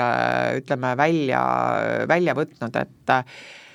[0.59, 1.45] ütleme, välja,
[2.11, 3.15] välja võtnud, et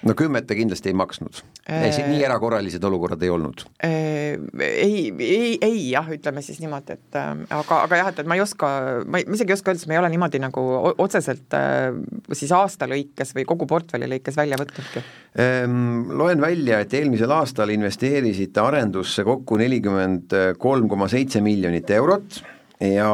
[0.07, 1.85] no kümmet te kindlasti ei maksnud äh,?
[2.09, 4.37] nii erakorralised olukorrad ei olnud äh,?
[4.61, 8.37] Ei, ei, ei jah, ütleme siis niimoodi, et äh, aga, aga jah, et, et ma
[8.37, 8.69] ei oska,
[9.05, 11.89] ma ei, ma isegi ei oska öelda, sest me ei ole niimoodi nagu otseselt äh,
[12.37, 15.03] siis aasta lõikes või kogu portfelli lõikes välja võtnudki
[15.41, 16.15] ähm,.
[16.21, 22.41] Loen välja, et eelmisel aastal investeerisite arendusse kokku nelikümmend kolm koma seitse miljonit eurot
[22.81, 23.11] ja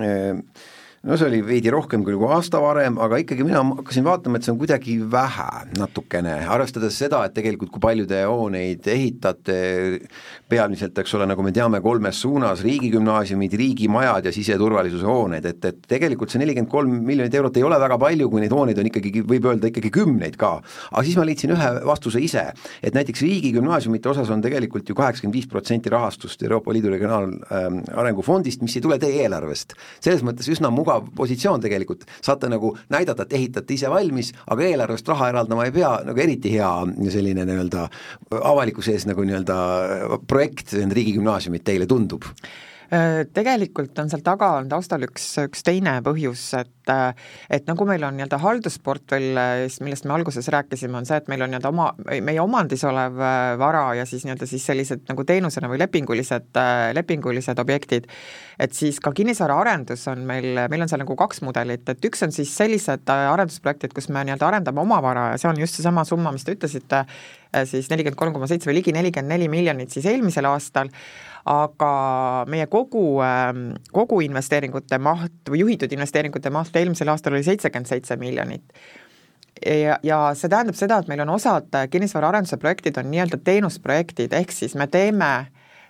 [0.00, 0.40] äh,
[1.04, 4.46] no see oli veidi rohkem küll kui aasta varem, aga ikkagi mina hakkasin vaatama, et
[4.46, 9.56] see on kuidagi vähe natukene, arvestades seda, et tegelikult kui palju te hooneid ehitate,
[10.48, 15.82] peamiselt, eks ole, nagu me teame, kolmes suunas, riigigümnaasiumid, riigimajad ja siseturvalisuse hooned, et, et
[15.90, 19.24] tegelikult see nelikümmend kolm miljonit eurot ei ole väga palju, kui neid hooneid on ikkagi,
[19.28, 20.54] võib öelda ikkagi kümneid ka.
[20.90, 22.46] aga siis ma leidsin ühe vastuse ise,
[22.80, 28.26] et näiteks riigigümnaasiumite osas on tegelikult ju kaheksakümmend viis protsenti rahastust Euroopa Liidu Regionaalarengu ähm,
[28.26, 29.76] Fondist, mis ei tule teie eelarvest.
[30.00, 34.66] selles mõttes üsna mugav mugav positsioon tegelikult, saate nagu näidata, et ehitate ise valmis, aga
[34.68, 36.70] eelarvest raha eraldama ei pea, nagu eriti hea
[37.10, 37.88] selline nii-öelda
[38.42, 39.58] avalikkuse ees nagu nii-öelda
[40.28, 42.24] projekt, riigigümnaasiumid teile tundub
[43.34, 47.16] tegelikult on seal taga on taustal üks, üks teine põhjus, et äh,
[47.50, 49.40] et nagu meil on nii-öelda haldusportfell,
[49.84, 53.54] millest me alguses rääkisime, on see, et meil on nii-öelda oma, meie omandis olev äh,
[53.60, 56.60] vara ja siis nii-öelda siis sellised nagu teenusena või lepingulised,
[56.98, 58.08] lepingulised objektid,
[58.60, 62.34] et siis ka kinnisvaraarendus on meil, meil on seal nagu kaks mudelit, et üks on
[62.36, 66.34] siis sellised arendusprojektid, kus me nii-öelda arendame oma vara ja see on just seesama summa,
[66.36, 67.04] mis te ütlesite,
[67.70, 70.92] siis nelikümmend kolm koma seitse või ligi nelikümmend neli miljonit siis eelmisel aastal,
[71.44, 71.94] aga
[72.48, 78.16] meie kogu, ähm, kogu investeeringute maht või juhitud investeeringute maht eelmisel aastal oli seitsekümmend seitse
[78.16, 78.64] miljonit
[79.66, 84.54] ja, ja see tähendab seda, et meil on osad kinnisvaraarenduse projektid on nii-öelda teenusprojektid, ehk
[84.54, 85.34] siis me teeme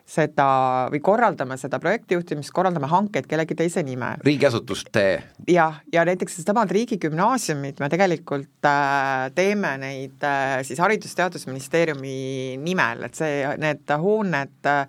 [0.04, 0.46] seda
[0.92, 4.20] või korraldame seda projektijuhtimist, korraldame hankeid kellegi teise nimel.
[4.24, 5.16] riigiasutust tee?
[5.48, 13.16] jah, ja näiteks needsamad riigigümnaasiumid, me tegelikult äh, teeme neid äh, siis Haridus-Teadusministeeriumi nimel, et
[13.16, 14.84] see, need hooned äh,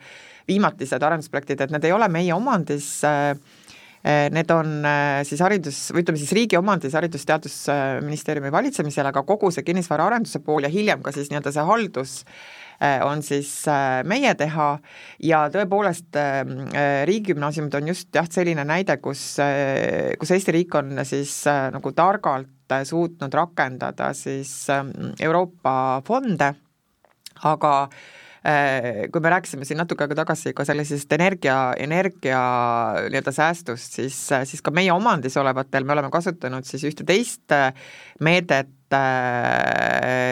[0.47, 3.31] viimatised arendusprojektid, et need ei ole meie omandis äh,
[4.05, 9.49] äh, Need on äh, siis haridus, või ütleme siis riigi omandis Haridus-Teadusministeeriumi valitsemisel, aga kogu
[9.53, 12.19] see kinnisvaraarenduse pool ja hiljem ka siis nii-öelda see haldus
[13.07, 13.49] on siis
[14.03, 14.65] meie teha.
[15.23, 16.17] Ja tõepoolest
[17.07, 19.21] riigigümnaasiumid on just jah, selline näide, kus,
[20.19, 24.51] kus Eesti riik on siis nagu targalt suutnud rakendada siis
[25.23, 26.51] Euroopa fonde,
[27.47, 28.14] aga Äh,
[29.11, 32.39] kui me rääkisime siin natuke aega tagasi ka sellisest energia, energia
[33.09, 37.55] nii-öelda säästust, siis, siis ka meie omandis olevatel me oleme kasutanud siis ühte teist
[38.21, 38.84] meedet, Äh,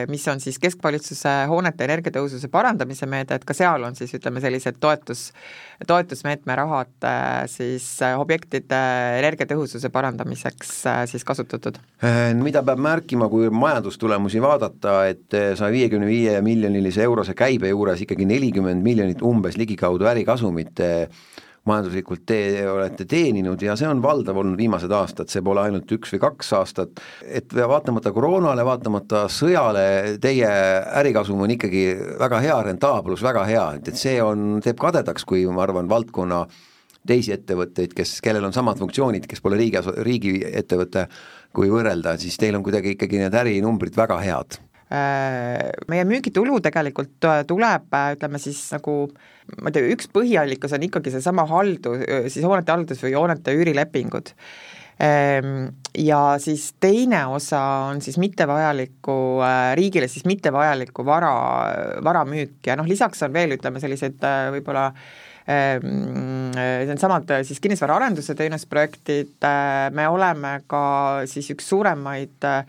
[0.09, 4.77] mis on siis keskvalitsuse hoonete energiatõhususe parandamise meede, et ka seal on siis ütleme, sellised
[4.83, 5.25] toetus,
[5.87, 8.79] toetusmeetme rahad äh, siis äh, objektide
[9.19, 10.73] energiatõhususe parandamiseks
[11.09, 11.79] siis kasutatud.
[12.39, 18.27] mida peab märkima, kui majandustulemusi vaadata, et saja viiekümne viie miljonilise eurose käibe juures ikkagi
[18.29, 20.81] nelikümmend miljonit umbes ligikaudu ärikasumit
[21.69, 26.11] majanduslikult te olete teeninud ja see on valdav olnud viimased aastad, see pole ainult üks
[26.15, 29.85] või kaks aastat, et vaatamata koroonale, vaatamata sõjale,
[30.23, 30.49] teie
[31.03, 31.85] ärikasum on ikkagi
[32.19, 36.43] väga hea, rentaablus väga hea, et, et see on, teeb kadedaks, kui ma arvan, valdkonna
[37.07, 41.07] teisi ettevõtteid, kes, kellel on samad funktsioonid, kes pole riigi, riigiettevõte,
[41.55, 44.59] kui võrrelda, siis teil on kuidagi ikkagi need ärinumbrid väga head
[45.89, 49.07] meie müügitulu tegelikult äh, tuleb, äh, ütleme siis nagu
[49.57, 54.31] ma ei tea, üks põhiallikas on ikkagi seesama haldus, siis hoonete haldus või hoonete üürilepingud.
[55.03, 59.17] Ähm, ja siis teine osa on siis mittevajaliku,
[59.75, 61.33] riigile siis mittevajaliku vara,
[62.05, 64.21] vara müük ja noh, lisaks on veel, ütleme, sellised
[64.53, 64.85] võib-olla
[65.49, 69.35] ähm, needsamad siis kinnisvaraarenduse teenusprojektid,
[69.97, 70.85] me oleme ka
[71.29, 72.63] siis üks suuremaid äh,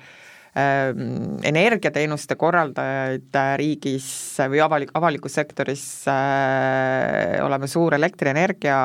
[0.54, 4.06] energiateenuste korraldajaid äh, riigis
[4.50, 8.76] või avalik, avalikus sektoris äh, oleme suur elektrienergia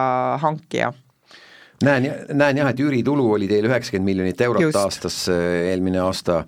[0.42, 0.90] hankija
[1.86, 4.80] näen, näen jah, et üüritulu oli teil üheksakümmend miljonit eurot Just.
[4.82, 6.42] aastas äh, eelmine aasta.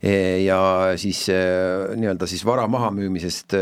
[0.00, 0.14] E,
[0.46, 0.62] ja
[0.96, 3.54] siis nii-öelda siis vara mahamüümisest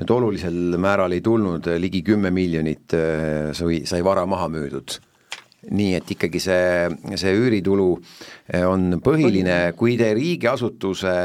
[0.00, 2.96] nüüd olulisel määral ei tulnud, ligi kümme miljonit
[3.52, 4.96] sai, sai vara maha müüdud
[5.70, 6.86] nii et ikkagi see,
[7.18, 7.88] see üüritulu
[8.68, 11.16] on põhiline, kui te riigiasutuse,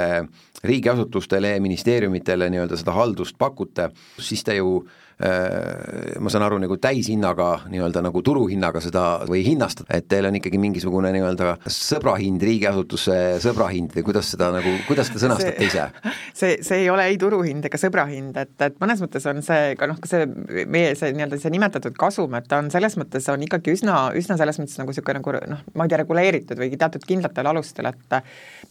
[0.66, 7.50] riigiasutustele, ministeeriumitele nii-öelda seda haldust pakute, siis te ju Äh, ma saan aru, nagu täishinnaga,
[7.72, 13.94] nii-öelda nagu turuhinnaga seda või hinnastada, et teil on ikkagi mingisugune nii-öelda sõbrahind, riigiasutuse sõbrahind
[13.98, 15.86] või kuidas seda nagu, kuidas te sõnastate ise?
[16.40, 19.90] see, see ei ole ei turuhind ega sõbrahind, et, et mõnes mõttes on see ka
[19.90, 23.46] noh, ka see meie see nii-öelda see nimetatud kasum, et ta on selles mõttes, on
[23.46, 27.06] ikkagi üsna, üsna selles mõttes nagu niisugune nagu noh, ma ei tea, reguleeritud või teatud
[27.08, 28.20] kindlatel alustel, et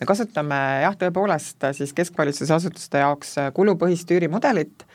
[0.00, 4.86] me kasutame jah, tõepoolest siis keskvalitsuse asutuste jaoks kulupõhist üürimudelit,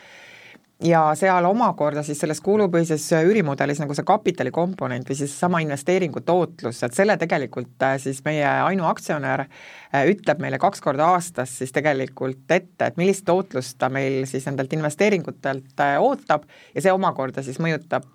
[0.84, 6.84] ja seal omakorda siis selles kulupõhises üürimudelis nagu see kapitalikomponent või siis sama investeeringu tootlus,
[6.86, 12.46] et selle tegelikult äh, siis meie ainuaktsionär äh, ütleb meile kaks korda aastas siis tegelikult
[12.54, 17.58] ette, et millist tootlust ta meil siis nendelt investeeringutelt äh, ootab ja see omakorda siis
[17.64, 18.06] mõjutab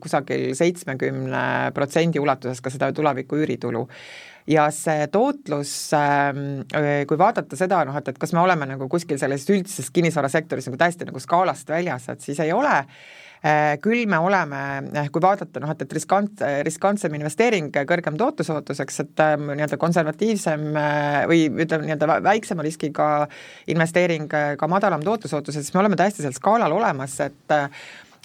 [0.00, 3.84] kusagil seitsmekümne protsendi ulatuses ka seda tuleviku üüritulu
[4.50, 8.88] ja see tootlus, ähm, äh, kui vaadata seda noh, et, et kas me oleme nagu
[8.90, 12.80] kuskil selles üldises kinnisvarasektoris nagu täiesti nagu skaalast väljas, et siis ei ole.
[13.42, 14.58] Äh, küll me oleme,
[14.94, 20.68] eh, kui vaadata noh, et, et riskant, riskantsem investeering kõrgem tootlusootuseks, et ähm, nii-öelda konservatiivsem
[20.78, 23.08] äh, või ütleme, nii-öelda väiksema riskiga
[23.70, 27.58] investeering ka madalam tootlusootus, siis me oleme täiesti seal skaalal olemas, et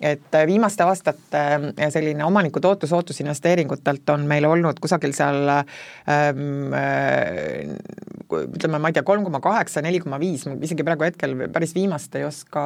[0.01, 6.73] et äh, viimaste aastate äh, selline omaniku tootlusootus investeeringutelt on meil olnud kusagil seal ähm,
[6.77, 7.73] äh,
[8.27, 11.73] ütleme, ma ei tea, kolm koma kaheksa, neli koma viis, ma isegi praegu hetkel päris
[11.73, 12.63] viimast ei oska,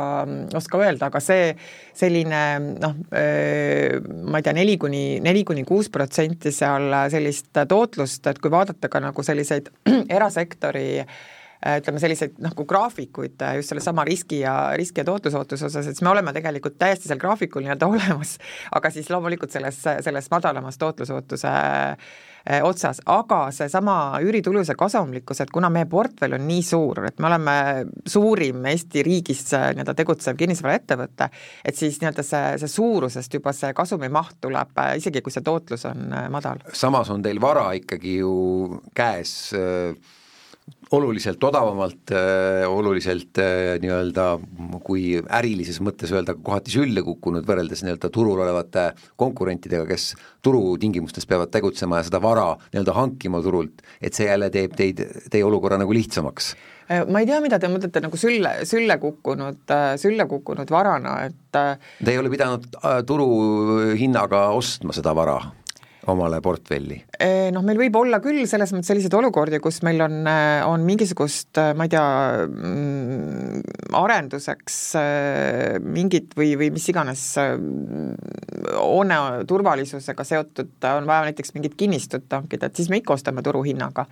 [0.58, 1.52] oska öelda, aga see
[1.96, 2.40] selline
[2.82, 8.52] noh, ma ei tea, neli kuni, neli kuni kuus protsenti seal sellist tootlust, et kui
[8.52, 9.70] vaadata ka nagu selliseid
[10.18, 15.88] erasektori Äh, ütleme, selliseid nagu graafikuid äh, just sellesama riski ja, riski ja tootlusootuse osas,
[15.88, 18.38] et siis me oleme tegelikult täiesti seal graafikul nii-öelda olemas,
[18.74, 23.96] aga siis loomulikult selles, selles madalamas tootlusootuse äh, otsas, aga seesama
[24.26, 27.56] üüritulu, see kasumlikkus, et kuna meie portfell on nii suur, et me oleme
[28.10, 31.28] suurim Eesti riigis nii-öelda tegutsev kinnisvaraettevõte,
[31.66, 35.86] et siis nii-öelda see, see suurusest juba see kasumi maht tuleb, isegi kui see tootlus
[35.92, 36.66] on madal.
[36.74, 38.34] samas on teil vara ikkagi ju
[38.98, 40.18] käes äh
[40.92, 44.26] oluliselt odavamalt äh,, oluliselt äh, nii-öelda,
[44.84, 48.90] kui ärilises mõttes öelda, kohati sülle kukkunud võrreldes nii-öelda turul olevate
[49.20, 50.12] konkurentidega, kes
[50.44, 55.48] turutingimustes peavad tegutsema ja seda vara nii-öelda hankima turult, et see jälle teeb teid, teie
[55.48, 56.52] olukorra nagu lihtsamaks?
[56.92, 59.64] Äh, ma ei tea, mida te mõtlete nagu sülle, sülle kukkunud,
[60.02, 62.64] sülle kukkunud varana, et Te ei ole pidanud
[63.08, 65.36] turuhinnaga ostma seda vara?
[66.10, 66.98] Omale portfelli?
[67.54, 70.22] Noh, meil võib olla küll selles mõttes selliseid olukordi, kus meil on,
[70.68, 72.06] on mingisugust, ma ei tea,
[72.48, 74.80] mm, arenduseks
[75.86, 82.82] mingit või, või mis iganes hoone turvalisusega seotud, on vaja näiteks mingit kinnistut hankida, et
[82.82, 84.08] siis me ikka ostame turuhinnaga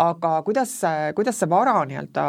[0.00, 0.74] aga kuidas,
[1.16, 2.24] kuidas see vara nii-öelda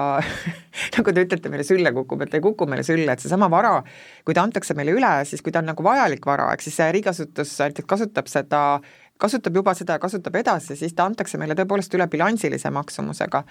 [0.97, 3.77] nagu te ütlete, meile sülle kukub, et ta ei kuku meile sülle, et seesama vara,
[4.25, 6.91] kui ta antakse meile üle, siis kui ta on nagu vajalik vara, ehk siis see
[6.97, 8.63] riigiasutus näiteks kasutab seda
[9.23, 13.43] kasutab juba seda ja kasutab edasi, siis ta antakse meile tõepoolest üle bilansilise maksumusega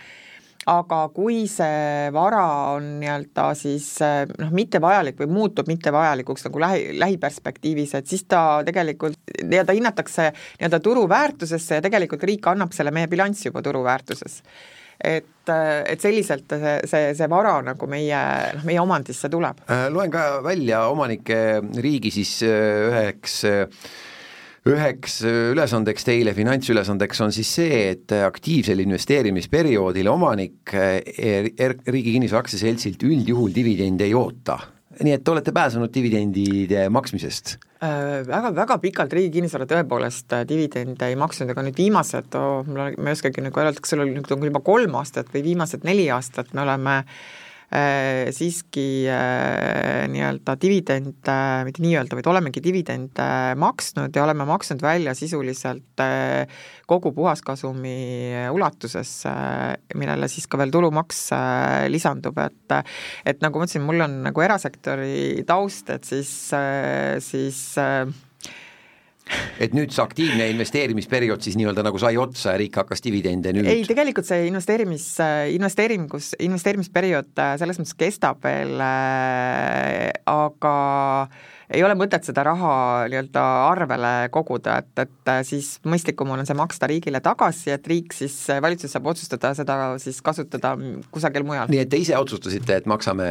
[0.70, 2.44] aga kui see vara
[2.76, 3.88] on nii-öelda siis
[4.38, 10.82] noh, mittevajalik või muutub mittevajalikuks nagu lähi, lähiperspektiivis, et siis ta tegelikult nii-öelda hinnatakse nii-öelda
[10.84, 14.40] turuväärtusesse ja tegelikult riik annab selle meie bilanssi juba turuväärtuses
[15.02, 18.22] et, et selliselt see, see, see vara nagu meie,
[18.54, 19.64] noh, meie omandisse tuleb.
[19.90, 21.42] loen ka välja omanike
[21.82, 23.42] riigi siis üheks
[24.68, 31.48] üheks ülesandeks teile, finantsülesandeks on siis see, et aktiivsel investeerimisperioodil omanik er,
[31.88, 34.60] Riigi Kinnisvara Aktsiaseltsilt üldjuhul dividendi ei oota.
[35.02, 38.22] nii et te olete pääsenud dividendide maksmisest äh,?
[38.28, 42.90] Väga, väga pikalt Riigi Kinnisvara tõepoolest äh, dividende ei maksnud, aga nüüd viimased oh,, ma
[42.92, 46.52] ei oskagi nagu öelda, kas sul oli nüüd juba kolm aastat või viimased neli aastat
[46.54, 47.41] me oleme äh, Äh,
[48.36, 53.28] siiski äh, nii-öelda dividende, mitte nii-öelda, vaid olemegi dividende
[53.60, 56.50] maksnud ja oleme maksnud välja sisuliselt äh,
[56.90, 57.96] kogu puhaskasumi
[58.52, 59.12] ulatuses,
[59.96, 61.22] millele siis ka veel tulumaks
[61.88, 62.76] lisandub, et
[63.24, 66.34] et nagu ma ütlesin, mul on nagu erasektori taust, et siis,
[67.24, 67.62] siis
[69.62, 73.68] et nüüd see aktiivne investeerimisperiood siis nii-öelda nagu sai otsa ja riik hakkas dividende nüüd?
[73.70, 75.06] ei, tegelikult see investeerimis,
[75.54, 80.76] investeeringus, investeerimisperiood äh, selles mõttes kestab veel, äh, aga
[81.72, 82.72] ei ole mõtet seda raha
[83.10, 88.36] nii-öelda arvele koguda, et, et siis mõistlikum on see maksta riigile tagasi, et riik siis,
[88.62, 90.74] valitsus saab otsustada seda siis kasutada
[91.14, 91.70] kusagil mujal.
[91.72, 93.28] nii et te ise otsustasite, et maksame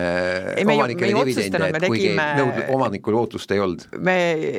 [0.58, 2.28] ei, omanikele dividende, et kuigi tegime...
[2.42, 3.88] nõud-, omanikul ootust ei olnud?
[4.02, 4.18] me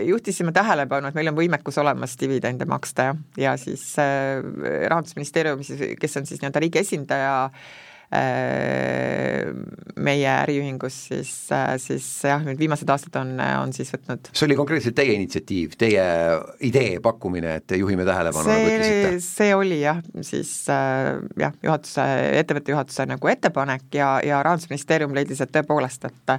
[0.08, 3.16] juhtisime tähelepanu, et meil on võimekus olemas dividende maksta ja,
[3.48, 4.42] ja siis äh,
[4.88, 7.72] Rahandusministeeriumis, kes on siis nii-öelda riigi esindaja äh,
[10.02, 14.56] meie äriühingus, siis, äh, siis jah, nüüd viimased aastad on, on siis võtnud see oli
[14.58, 16.04] konkreetselt teie initsiatiiv, teie
[16.68, 19.14] idee pakkumine, et juhime tähelepanu, nagu ütlesite?
[19.24, 22.06] see oli jah, siis äh, jah, juhatuse,
[22.42, 26.38] ettevõtte juhatuse nagu ettepanek ja, ja Rahandusministeerium leidis, et tõepoolest, et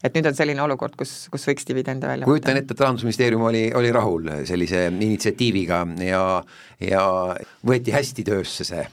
[0.00, 2.32] et nüüd on selline olukord, kus, kus võiks dividende välja võtta.
[2.32, 6.22] kujutan ette, et Rahandusministeerium oli, oli rahul sellise initsiatiiviga ja,
[6.80, 7.04] ja
[7.66, 8.86] võeti hästi töösse see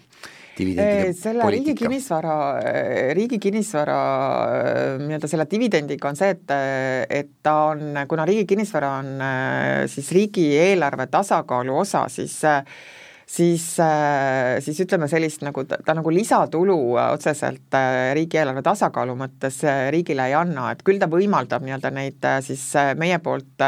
[0.58, 1.72] dividendide selle poliitika.
[1.72, 2.36] riigi kinnisvara,
[3.18, 3.97] riigi kinnisvara
[5.03, 6.53] nii-öelda selle dividendiga on see, et,
[7.22, 9.26] et ta on, kuna riigi kinnisvara on
[9.91, 12.39] siis riigieelarve tasakaalu osa, siis
[13.28, 13.66] siis,
[14.64, 17.76] siis ütleme sellist nagu, ta nagu lisatulu otseselt
[18.16, 19.60] riigieelarve tasakaalu mõttes
[19.93, 22.64] riigile ei anna, et küll ta võimaldab nii-öelda neid siis
[22.99, 23.68] meie poolt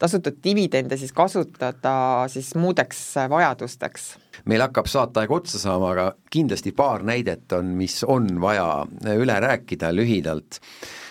[0.00, 1.94] tasutud dividende siis kasutada
[2.32, 4.14] siis muudeks vajadusteks
[4.50, 9.92] meil hakkab saateaeg otsa saama, aga kindlasti paar näidet on, mis on vaja üle rääkida
[9.94, 10.60] lühidalt.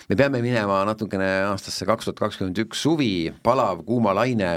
[0.04, 4.50] Me peame minema natukene aastasse kaks tuhat kakskümmend üks suvi, palav kuumalaine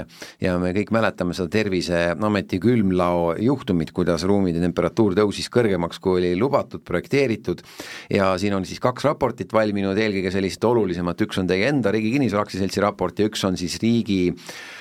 [0.44, 6.34] ja me kõik mäletame seda Terviseameti külmlao juhtumit, kuidas ruumide temperatuur tõusis kõrgemaks, kui oli
[6.36, 7.64] lubatud, projekteeritud
[8.12, 12.12] ja siin on siis kaks raportit valminud, eelkõige sellist olulisemat, üks on teie enda Riigi
[12.18, 14.77] Kinnisvara Aktsiaseltsi raport ja üks on siis riigi Äh,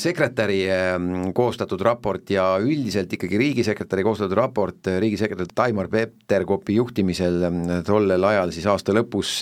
[0.00, 7.42] sekretäri ähm, koostatud raport ja üldiselt ikkagi riigisekretäri koostatud raport, äh, riigisekretär Taimar Peterkopi juhtimisel
[7.48, 9.36] ähm, tollel ajal siis aasta lõpus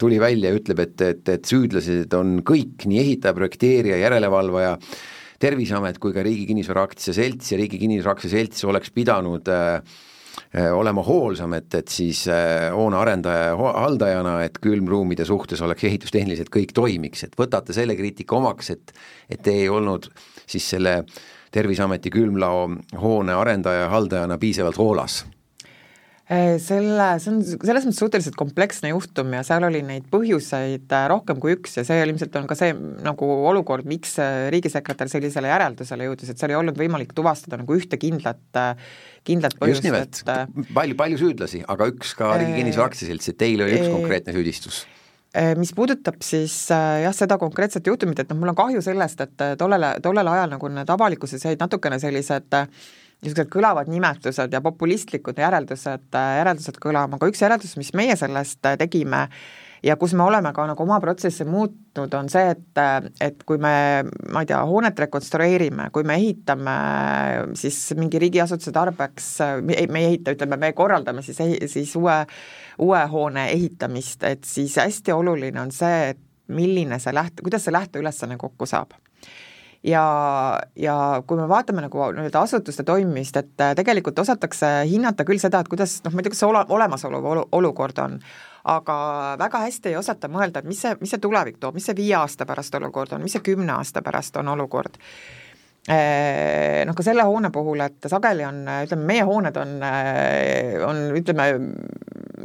[0.00, 4.76] tuli välja ja ütleb, et, et, et süüdlased on kõik, nii ehitaja, projekteerija, järelevalvaja,
[5.38, 10.17] Terviseamet kui ka Riigi Kinnisvara Aktsiaselts ja Riigi Kinnisvara Aktsiaselts oleks pidanud äh, Äh,
[10.72, 16.52] olema hoolsam, et, et siis äh, hoone arendaja ja haldajana, et külmruumide suhtes oleks ehitustehniliselt
[16.54, 18.94] kõik toimiks, et võtate selle kriitika omaks, et
[19.28, 20.10] et te ei olnud
[20.46, 21.02] siis selle
[21.48, 22.66] Terviseameti külmlao
[23.00, 25.22] hoone arendaja ja haldajana piisavalt hoolas.
[25.24, 25.37] Äh,
[26.28, 31.38] selle, see on selles mõttes suhteliselt kompleksne juhtum ja seal oli neid põhjuseid äh, rohkem
[31.40, 36.10] kui üks ja see ilmselt on ka see nagu olukord, miks äh, riigisekretär sellisele järeldusele
[36.10, 38.44] jõudis, et seal ei olnud võimalik tuvastada nagu ühte kindlat,
[39.24, 40.20] kindlat põhjust, just nimelt.
[40.20, 44.36] et..., palju, palju süüdlasi, aga üks ka Riigi Kinnisvara Aktsiaselts, et teil oli üks konkreetne
[44.36, 44.84] süüdistus.
[45.56, 49.96] mis puudutab siis jah, seda konkreetset juhtumit, et noh, mul on kahju sellest, et tollele,
[50.04, 52.68] tollel ajal nagu need avalikkuses jäid natukene sellised äh,
[53.22, 59.26] niisugused kõlavad nimetused ja populistlikud järeldused, järeldused kõlama, aga üks järeldus, mis meie sellest tegime
[59.82, 62.80] ja kus me oleme ka nagu oma protsessi muutnud, on see, et,
[63.22, 66.76] et kui me, ma ei tea, hoonet rekonstrueerime, kui me ehitame
[67.58, 72.20] siis mingi riigiasutuse tarbeks, me ei ehita, ütleme, me korraldame siis, siis uue,
[72.86, 77.74] uue hoone ehitamist, et siis hästi oluline on see, et milline see läht-, kuidas see
[77.74, 78.96] lähteülesanne kokku saab
[79.82, 85.40] ja, ja kui me vaatame nagu nii-öelda asutuste toimimist, et äh, tegelikult osatakse hinnata küll
[85.42, 88.18] seda, et kuidas noh, ma ei tea, kas see ole, olemasolev olu, olukord on,
[88.68, 88.98] aga
[89.40, 92.16] väga hästi ei osata mõelda, et mis see, mis see tulevik toob, mis see viie
[92.18, 94.98] aasta pärast olukord on, mis see kümne aasta pärast on olukord.
[95.88, 101.06] Äh, noh, ka selle hoone puhul, et sageli on, ütleme, meie hooned on, äh, on
[101.16, 101.52] ütleme,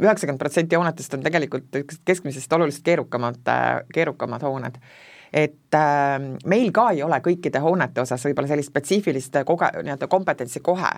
[0.00, 3.42] üheksakümmend protsenti hoonetest on tegelikult keskmisest oluliselt keerukamad,
[3.94, 4.78] keerukamad hooned
[5.34, 10.62] et äh, meil ka ei ole kõikide hoonete osas võib-olla sellist spetsiifilist koge-, nii-öelda kompetentsi
[10.62, 10.92] kohe,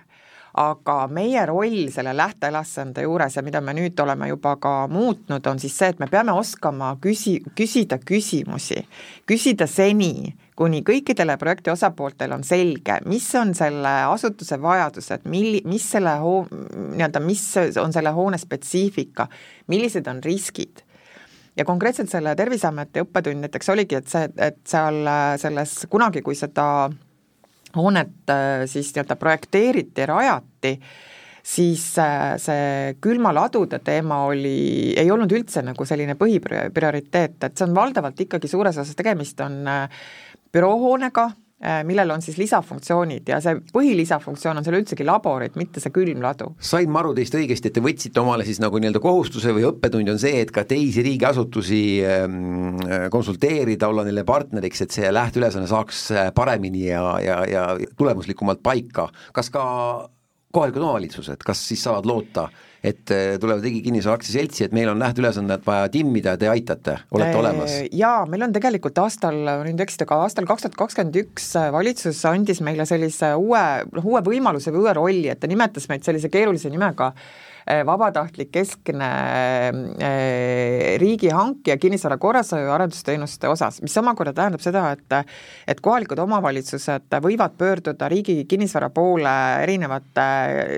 [0.60, 5.60] aga meie roll selle lähteülesande juures ja mida me nüüd oleme juba ka muutnud, on
[5.60, 8.82] siis see, et me peame oskama küsi-, küsida küsimusi,
[9.28, 15.88] küsida seni, kuni kõikidele projekti osapooltel on selge, mis on selle asutuse vajadused, milli-, mis
[15.96, 17.46] selle hoo-, nii-öelda, mis
[17.80, 19.30] on selle hoone spetsiifika,
[19.72, 20.84] millised on riskid
[21.56, 25.02] ja konkreetselt selle Terviseameti õppetund näiteks oligi, et see, et seal
[25.40, 26.66] selles kunagi, kui seda
[27.76, 30.74] hoonet äh, siis nii-öelda projekteeriti, rajati,
[31.46, 37.76] siis äh, see külmaladude teema oli, ei olnud üldse nagu selline põhiprioriteet, et see on
[37.76, 40.06] valdavalt ikkagi suures osas tegemist on äh,
[40.52, 41.45] büroohoonega, Äh,
[41.88, 46.50] millel on siis lisafunktsioonid ja see põhilisafunktsioon on seal üldsegi laborid, mitte see külmladu.
[46.60, 50.12] sain ma aru teist õigesti, et te võtsite omale siis nagu nii-öelda kohustuse või õppetund
[50.12, 52.76] on see, et ka teisi riigiasutusi ähm,
[53.12, 57.64] konsulteerida, olla neile partneriks, et see lähteülesanne saaks äh, paremini ja, ja, ja
[57.96, 59.64] tulemuslikumalt paika, kas ka
[60.56, 62.46] kohalikud omavalitsused, kas siis saavad loota,
[62.86, 66.98] et äh, tulevad Riigi Kinnisvara Aktsiaseltsi, et meil on lähteülesannet vaja timmida ja te aitate,
[67.16, 67.78] olete olemas?
[67.92, 72.62] Jaa, meil on tegelikult aastal, nüüd eksida, ka aastal kaks tuhat kakskümmend üks valitsus andis
[72.64, 76.72] meile sellise uue, noh uue võimaluse või uue rolli, et ta nimetas meid sellise keerulise
[76.72, 79.08] nimega äh, Eh, vabatahtlik keskne
[79.98, 85.16] eh, riigihanke ja kinnisvara korrashoiu arendusteenuste osas, mis omakorda tähendab seda, et
[85.66, 90.28] et kohalikud omavalitsused võivad pöörduda riigi kinnisvara poole erinevate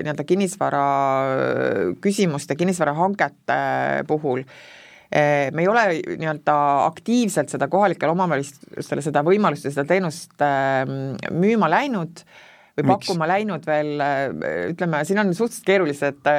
[0.01, 0.83] nii-öelda kinnisvara
[2.01, 3.61] küsimuste, kinnisvarahangete
[4.09, 4.43] puhul.
[5.09, 5.85] Me ei ole
[6.17, 10.45] nii-öelda aktiivselt seda kohalikele omavalitsustele seda võimalust ja seda teenust
[11.33, 12.21] müüma läinud
[12.79, 13.07] või Miks?
[13.07, 14.03] pakkuma läinud veel,
[14.71, 16.29] ütleme, siin on suhteliselt keerulised,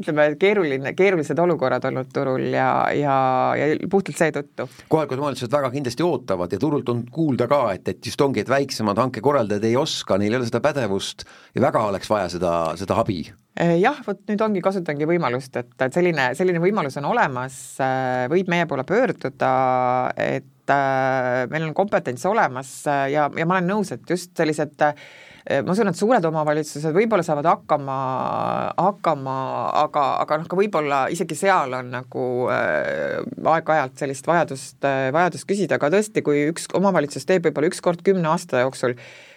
[0.00, 3.16] ütleme, keeruline, keerulised olukorrad olnud turul ja, ja,
[3.58, 4.68] ja puhtalt seetõttu.
[4.92, 8.52] kohalikud omavalitsused väga kindlasti ootavad ja turult on kuulda ka, et, et just ongi, et
[8.52, 12.98] väiksemad hankekorraldajad ei oska, neil ei ole seda pädevust ja väga oleks vaja seda, seda
[13.02, 17.60] abi eh, jah, vot nüüd ongi, kasutangi võimalust, et, et selline, selline võimalus on olemas,
[18.32, 19.52] võib meie poole pöörduda,
[20.16, 24.94] et äh, meil on kompetents olemas ja, ja ma olen nõus, et just sellised äh,
[24.94, 27.96] Äh, ma usun, et suured omavalitsused võib-olla saavad hakkama,
[28.80, 29.36] hakkama,
[29.84, 33.20] aga, aga noh, ka võib-olla isegi seal on nagu äh,
[33.54, 38.02] aeg-ajalt sellist vajadust äh,, vajadust küsida, aga tõesti, kui üks omavalitsus teeb võib-olla üks kord
[38.06, 38.96] kümne aasta jooksul,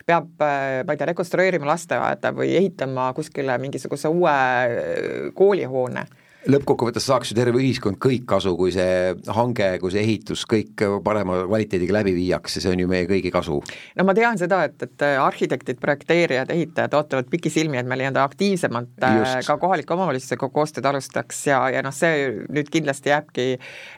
[0.09, 6.07] peab, äh, ma ei tea, rekonstrueerima lasteaeda või ehitama kuskile mingisuguse uue äh, koolihoone
[6.47, 11.41] lõppkokkuvõttes saaks ju terve ühiskond kõik kasu, kui see hange, kui see ehitus kõik parema
[11.43, 13.59] kvaliteediga läbi viiakse, see on ju meie kõigi kasu.
[13.99, 19.03] no ma tean seda, et, et arhitektid, projekteerijad, ehitajad ootavad pikisilmi, et me nii-öelda aktiivsemalt
[19.03, 19.49] äh, Just.
[19.49, 23.47] ka kohalike omavalitsustega koostööd alustaks ja, ja noh, see nüüd kindlasti jääbki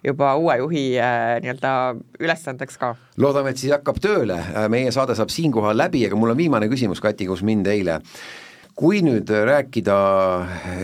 [0.09, 1.75] juba uue juhi äh, nii-öelda
[2.21, 2.95] ülesandeks ka.
[3.21, 4.41] loodame, et siis hakkab tööle,
[4.73, 8.01] meie saade saab siinkohal läbi, aga mul on viimane küsimus Kati Kusmind eile
[8.81, 9.95] kui nüüd rääkida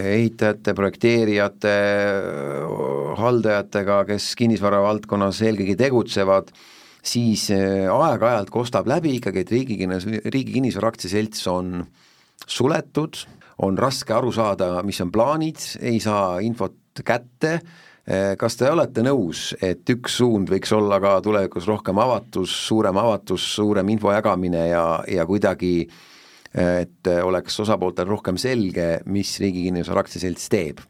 [0.06, 1.72] ehitajate, projekteerijate,
[3.18, 6.52] haldajatega, kes kinnisvara valdkonnas eelkõige tegutsevad,
[7.02, 9.78] siis eh, aeg-ajalt kostab läbi ikkagi, et riigi,
[10.30, 11.80] Riigi Kinnisvara Aktsiaselts on
[12.46, 13.18] suletud,
[13.66, 17.56] on raske aru saada, mis on plaanid, ei saa infot kätte,
[18.06, 23.02] eh, kas te olete nõus, et üks suund võiks olla ka tulevikus rohkem avatus, suurem
[23.02, 25.98] avatus, suurem info jagamine ja, ja kuidagi äh,
[26.58, 30.82] et oleks osapooltel rohkem selge, mis Riigi Kinnisvara Aktsiaselts teeb?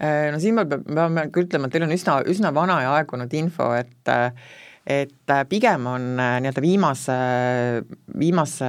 [0.00, 3.34] Äh, no siin me peame ka ütlema, et teil on üsna, üsna vana ja aegunud
[3.38, 4.14] info, et
[4.84, 7.14] et pigem on äh, nii-öelda viimase,
[8.20, 8.66] viimase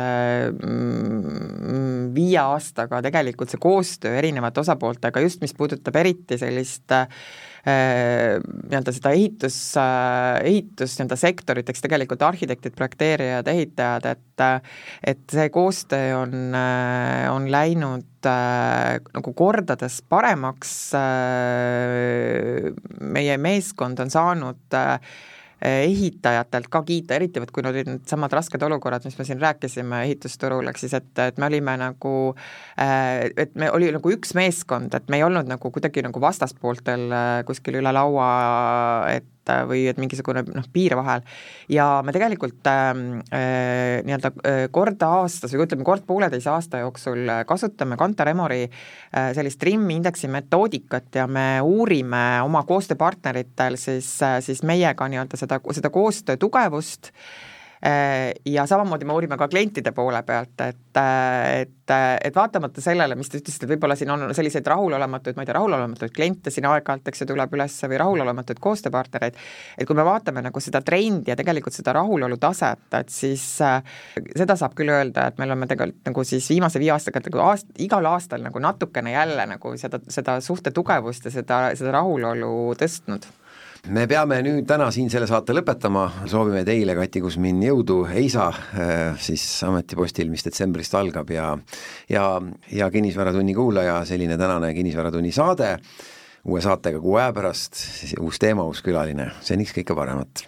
[0.54, 7.45] mm, viie aastaga tegelikult see koostöö erinevate osapooltega, just mis puudutab eriti sellist äh, Äh,
[7.66, 14.22] nii-öelda seda ehitus, äh, ehitus nii-öelda sektorit, eks tegelikult arhitektid, projekteerijad, ehitajad, et
[15.08, 20.74] et see koostöö on, äh, on läinud nagu kordades paremaks,
[23.16, 24.98] meie meeskond on saanud äh,
[25.66, 30.02] ehitajatelt ka kiita, eriti vot kui need olid needsamad rasked olukorrad, mis me siin rääkisime
[30.08, 32.16] ehitusturul, ehk siis et, et me olime nagu,
[32.82, 37.08] äh, et me oli nagu üks meeskond, et me ei olnud nagu kuidagi nagu vastaspooltel
[37.12, 38.28] äh, kuskil üle laua,
[39.14, 39.30] et
[39.70, 41.24] või et mingisugune noh, piir vahel.
[41.70, 47.32] ja me tegelikult ähm, äh, nii-öelda äh, kord aastas või ütleme, kord pooleteise aasta jooksul
[47.48, 54.40] kasutame Kantar Emori äh, sellist RIM-i indeksi metoodikat ja me uurime oma koostööpartneritel siis äh,,
[54.46, 57.54] siis meiega nii-öelda seda, seda koostöö tugevust äh,, Äh,
[58.46, 63.38] ja samamoodi me uurime ka klientide poole pealt, et, et, et vaatamata sellele, mis te
[63.42, 67.22] ütlesite, et võib-olla siin on selliseid rahulolematuid, ma ei tea, rahulolematuid kliente siin aeg-ajalt, eks
[67.22, 69.38] ju, tuleb üles või rahulolematuid koostööpartnereid,
[69.78, 73.80] et kui me vaatame nagu seda trendi ja tegelikult seda rahulolu taset, et siis äh,
[74.36, 77.74] seda saab küll öelda, et me oleme tegelikult nagu siis viimase viie aastaga nagu aast-,
[77.82, 83.28] igal aastal nagu natukene jälle nagu seda, seda suhte tugevust ja seda, seda rahulolu tõstnud
[83.94, 88.02] me peame nüüd täna siin selle saate lõpetama, soovime teile, Kati Kusmin, jõudu.
[88.10, 91.52] EISA äh, siis ametipostil, mis detsembrist algab ja
[92.10, 92.26] ja,
[92.72, 95.76] ja Kinnisvaratunni kuulaja, selline tänane Kinnisvaratunni saade,
[96.46, 97.82] uue saatega kuu aja pärast,
[98.22, 100.48] uus teema, uus külaline, seniks kõike paremat!